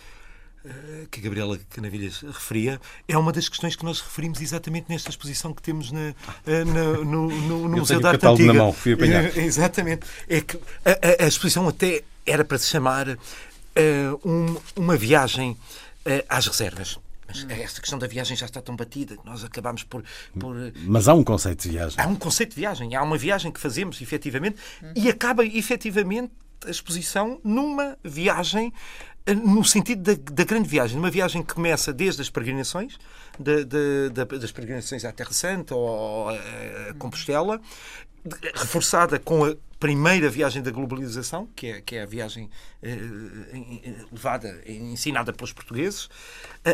[0.68, 5.10] eh, que a Gabriela Canavilhas referia, é uma das questões que nós referimos exatamente nesta
[5.10, 6.14] exposição que temos na,
[6.46, 8.54] eh, na, no, no, no Museu da Arte Antiga.
[8.54, 9.26] Na mão, fui apanhar.
[9.38, 10.06] Exatamente.
[10.28, 13.18] É que a, a, a exposição até era para se chamar
[13.78, 17.00] uh, um, uma viagem uh, às reservas.
[17.28, 20.04] Mas esta questão da viagem já está tão batida que nós acabamos por,
[20.40, 20.56] por.
[20.86, 22.00] Mas há um conceito de viagem.
[22.00, 22.96] Há um conceito de viagem.
[22.96, 24.58] Há uma viagem que fazemos, efetivamente,
[24.96, 26.32] e acaba efetivamente
[26.66, 28.74] a exposição numa viagem
[29.36, 32.98] no sentido da, da, grande viagem, numa viagem que começa desde as peregrinações,
[33.40, 37.62] das peregrinações à Terra Santa ou a Compostela,
[38.56, 42.50] reforçada com a primeira viagem da globalização, que é, que é a viagem
[42.82, 42.98] eh,
[44.12, 46.10] levada, ensinada pelos portugueses,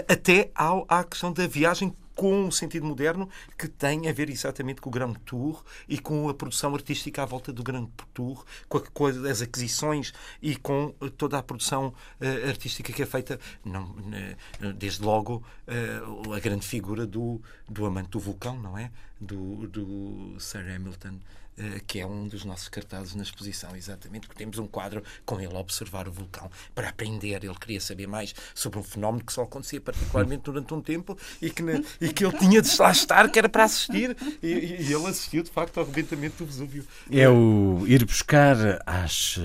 [0.07, 4.82] até ao, à questão da viagem com um sentido moderno que tem a ver exatamente
[4.82, 8.78] com o Grand Tour e com a produção artística à volta do Grand Tour, com,
[8.78, 13.84] a, com as aquisições e com toda a produção uh, artística que é feita, não,
[13.84, 18.91] uh, desde logo, uh, a grande figura do, do amante do vulcão, não é?
[19.20, 21.20] Do, do Sir Hamilton.
[21.55, 25.39] Eh, que é um dos nossos cartazes na exposição, exatamente, porque temos um quadro com
[25.39, 27.43] ele a observar o vulcão para aprender.
[27.43, 31.51] Ele queria saber mais sobre um fenómeno que só acontecia particularmente durante um tempo e
[31.51, 31.63] que,
[32.01, 34.17] e que ele tinha de lá estar, que era para assistir.
[34.41, 36.85] E, e, ele assistiu, de facto, ao arrebentamento do Vesúvio.
[37.11, 39.39] É o ir buscar as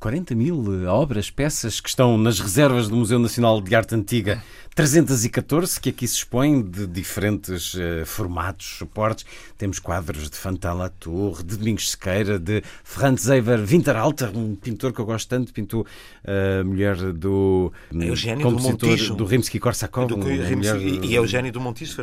[0.00, 4.42] 40 eh, mil obras, peças que estão nas reservas do Museu Nacional de Arte Antiga
[4.74, 9.26] 314 que aqui se expõem de diferentes uh, formatos, suportes.
[9.58, 15.00] Temos quadros de Fantal Latour, de Domingos Sequeira, de Franz Xaver Winterhalter, um pintor que
[15.00, 15.86] eu gosto tanto, pintou
[16.24, 20.08] a uh, mulher do é Eugênio compositor do, do Rimsky-Korsakov.
[20.08, 22.02] Do, mulher, e Eugênio do Montijo.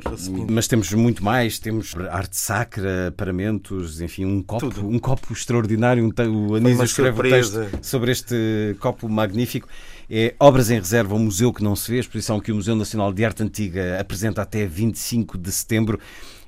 [0.50, 4.88] Mas temos muito mais, temos arte sacra, paramentos, enfim, um copo, Tudo.
[4.88, 6.04] um copo extraordinário.
[6.06, 9.68] Um, o Anísio escreve um texto sobre este copo magnífico.
[10.10, 13.14] É Obras em Reserva, um museu que não se vê, exposição que o Museu Nacional
[13.14, 16.00] de Arte Antiga apresenta até 25 de setembro.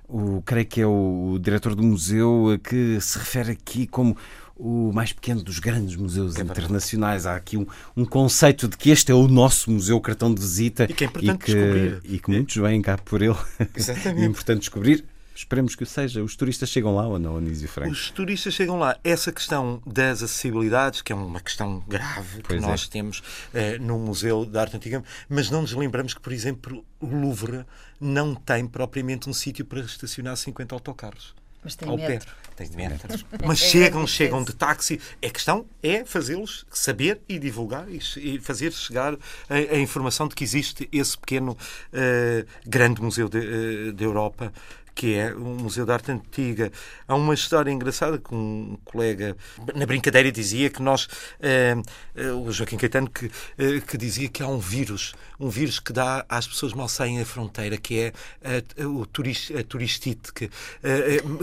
[0.08, 4.18] O, creio que é o, o diretor do museu que se refere aqui como
[4.62, 7.26] o mais pequeno dos grandes museus é internacionais.
[7.26, 7.66] Há aqui um,
[7.98, 11.08] um, conceito de que este é o nosso museu cartão de visita e que é
[11.08, 12.02] importante e que, descobrir.
[12.04, 13.36] E que muitos vêm cá por ele.
[13.76, 14.22] Exatamente.
[14.22, 15.04] é importante descobrir.
[15.34, 16.22] Esperemos que seja.
[16.24, 17.92] Os turistas chegam lá ou não, Anísio Franco?
[17.92, 18.98] Os turistas chegam lá.
[19.04, 22.70] Essa questão das acessibilidades, que é uma questão grave pois que é.
[22.70, 26.86] nós temos uh, no Museu da Arte Antiga, mas não nos lembramos que, por exemplo,
[27.00, 27.66] o Louvre
[28.00, 31.34] não tem propriamente um sítio para estacionar 50 autocarros.
[31.64, 32.32] Mas tem metro.
[32.56, 32.66] Pé.
[32.66, 33.26] Tem metros.
[33.46, 35.00] Mas é chegam, chegam de táxi.
[35.24, 40.44] A questão é fazê-los saber e divulgar e fazer chegar a, a, informação de que
[40.44, 44.52] existe esse pequeno uh, grande museu da uh, Europa
[45.02, 46.72] que é o Museu de Arte Antiga.
[47.08, 49.36] Há uma história engraçada que um colega,
[49.74, 51.08] na brincadeira, dizia que nós,
[52.38, 53.32] o Joaquim Caetano, que,
[53.88, 57.26] que dizia que há um vírus, um vírus que dá às pessoas mal saem a
[57.26, 58.14] fronteira, que é
[58.80, 60.52] a, o turist, a turistite, que,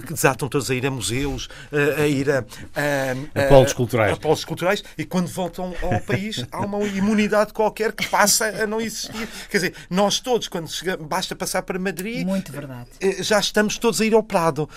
[0.06, 1.48] que desatam todos a ir a museus,
[1.96, 2.44] a ir a,
[2.76, 4.12] a, a, polos culturais.
[4.12, 8.68] a polos culturais, e quando voltam ao país há uma imunidade qualquer que passa a
[8.68, 9.28] não existir.
[9.50, 12.90] Quer dizer, nós todos, quando chegamos, basta passar para Madrid, Muito verdade.
[13.18, 14.68] já estamos todos a ir ao Prado.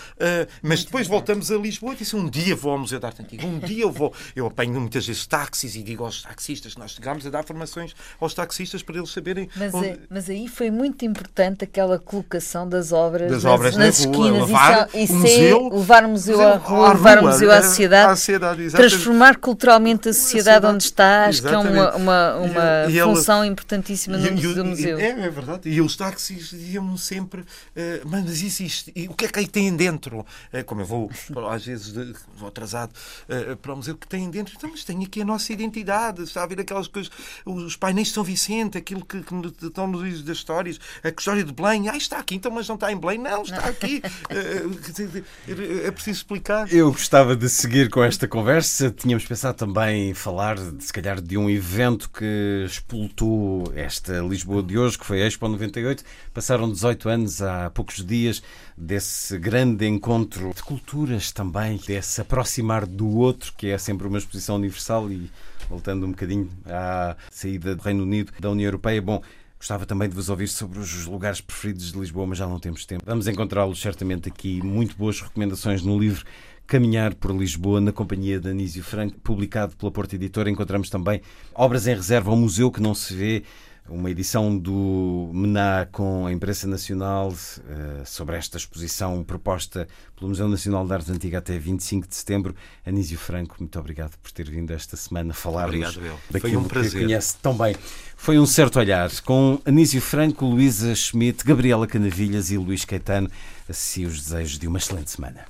[0.61, 3.21] mas Muito depois voltamos a Lisboa e disse um dia vou ao Museu de Arte
[3.21, 4.13] Antiga, um dia eu vou.
[4.35, 8.33] Eu apanho muitas vezes táxis e digo aos taxistas, nós chegámos a dar formações aos
[8.33, 9.49] taxistas para eles saberem.
[9.55, 9.87] Mas, onde...
[9.87, 14.11] é, mas aí foi muito importante aquela colocação das obras, das nas, obras nas, na
[14.11, 17.61] esquinas levar e, o museu, levar o museu à rua, à levar o museu à
[17.61, 22.85] sociedade, à sociedade transformar culturalmente a sociedade onde está, acho que é uma, uma, uma
[22.89, 24.99] E- e função importantíssima no, E- e- do museu.
[24.99, 25.69] É, é verdade.
[25.69, 27.43] E os táxis diziam-me sempre:
[27.75, 30.25] eh, mas isso, isto, e o que é que aí tem dentro?
[30.51, 31.09] Eh, como eu vou,
[31.49, 32.91] às vezes, de- vou atrasado
[33.29, 34.53] eh, para o museu, o que tem dentro?
[34.57, 36.23] Então, mas tem aqui a nossa identidade.
[36.23, 37.11] Está a ver aquelas coisas,
[37.45, 41.43] os painéis de São Vicente, aquilo que, que estão nos livros das histórias, a história
[41.43, 41.89] de Belém.
[41.89, 43.17] Ah, está aqui, então, mas não está em Belém?
[43.19, 44.01] Não, está aqui.
[44.31, 46.71] Eh, é preciso explicar.
[46.71, 48.89] Eu gostava de seguir com esta conversa.
[48.91, 54.63] Tínhamos pensado também em falar, de, se calhar, de um evento que expultou esta Lisboa
[54.63, 56.03] de hoje, que foi a Expo 98.
[56.33, 58.40] Passaram 18 anos há poucos dias
[58.77, 64.55] desse grande encontro de culturas também, desse aproximar do outro, que é sempre uma exposição
[64.55, 65.29] universal e
[65.69, 69.01] voltando um bocadinho à saída do Reino Unido da União Europeia.
[69.01, 69.21] Bom,
[69.61, 72.83] Gostava também de vos ouvir sobre os lugares preferidos de Lisboa, mas já não temos
[72.83, 73.03] tempo.
[73.05, 74.59] Vamos encontrá-los certamente aqui.
[74.59, 76.25] Muito boas recomendações no livro
[76.65, 80.49] Caminhar por Lisboa, na companhia de Anísio Franco, publicado pela Porta Editora.
[80.49, 81.21] Encontramos também
[81.53, 83.43] Obras em Reserva, ao Museu que não se vê,
[83.91, 87.33] uma edição do MENA com a imprensa nacional
[87.67, 92.55] eh, sobre esta exposição proposta pelo Museu Nacional de Arte Antiga até 25 de setembro.
[92.85, 95.95] Anísio Franco, muito obrigado por ter vindo esta semana falar-nos
[96.29, 97.01] daquilo Foi um que prazer.
[97.03, 97.75] conhece tão bem.
[98.15, 103.29] Foi um certo olhar com Anísio Franco, Luísa Schmidt, Gabriela Canavilhas e Luís Caetano.
[103.69, 105.45] Assim os desejos de uma excelente semana.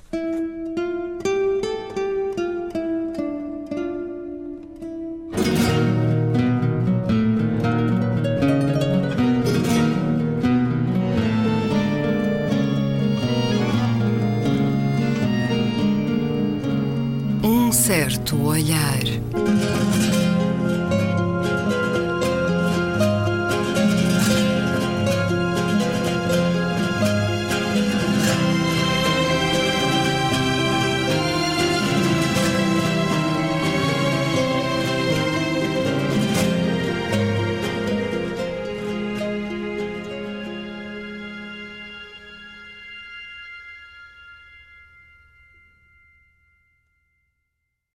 [18.32, 19.11] teu olhar.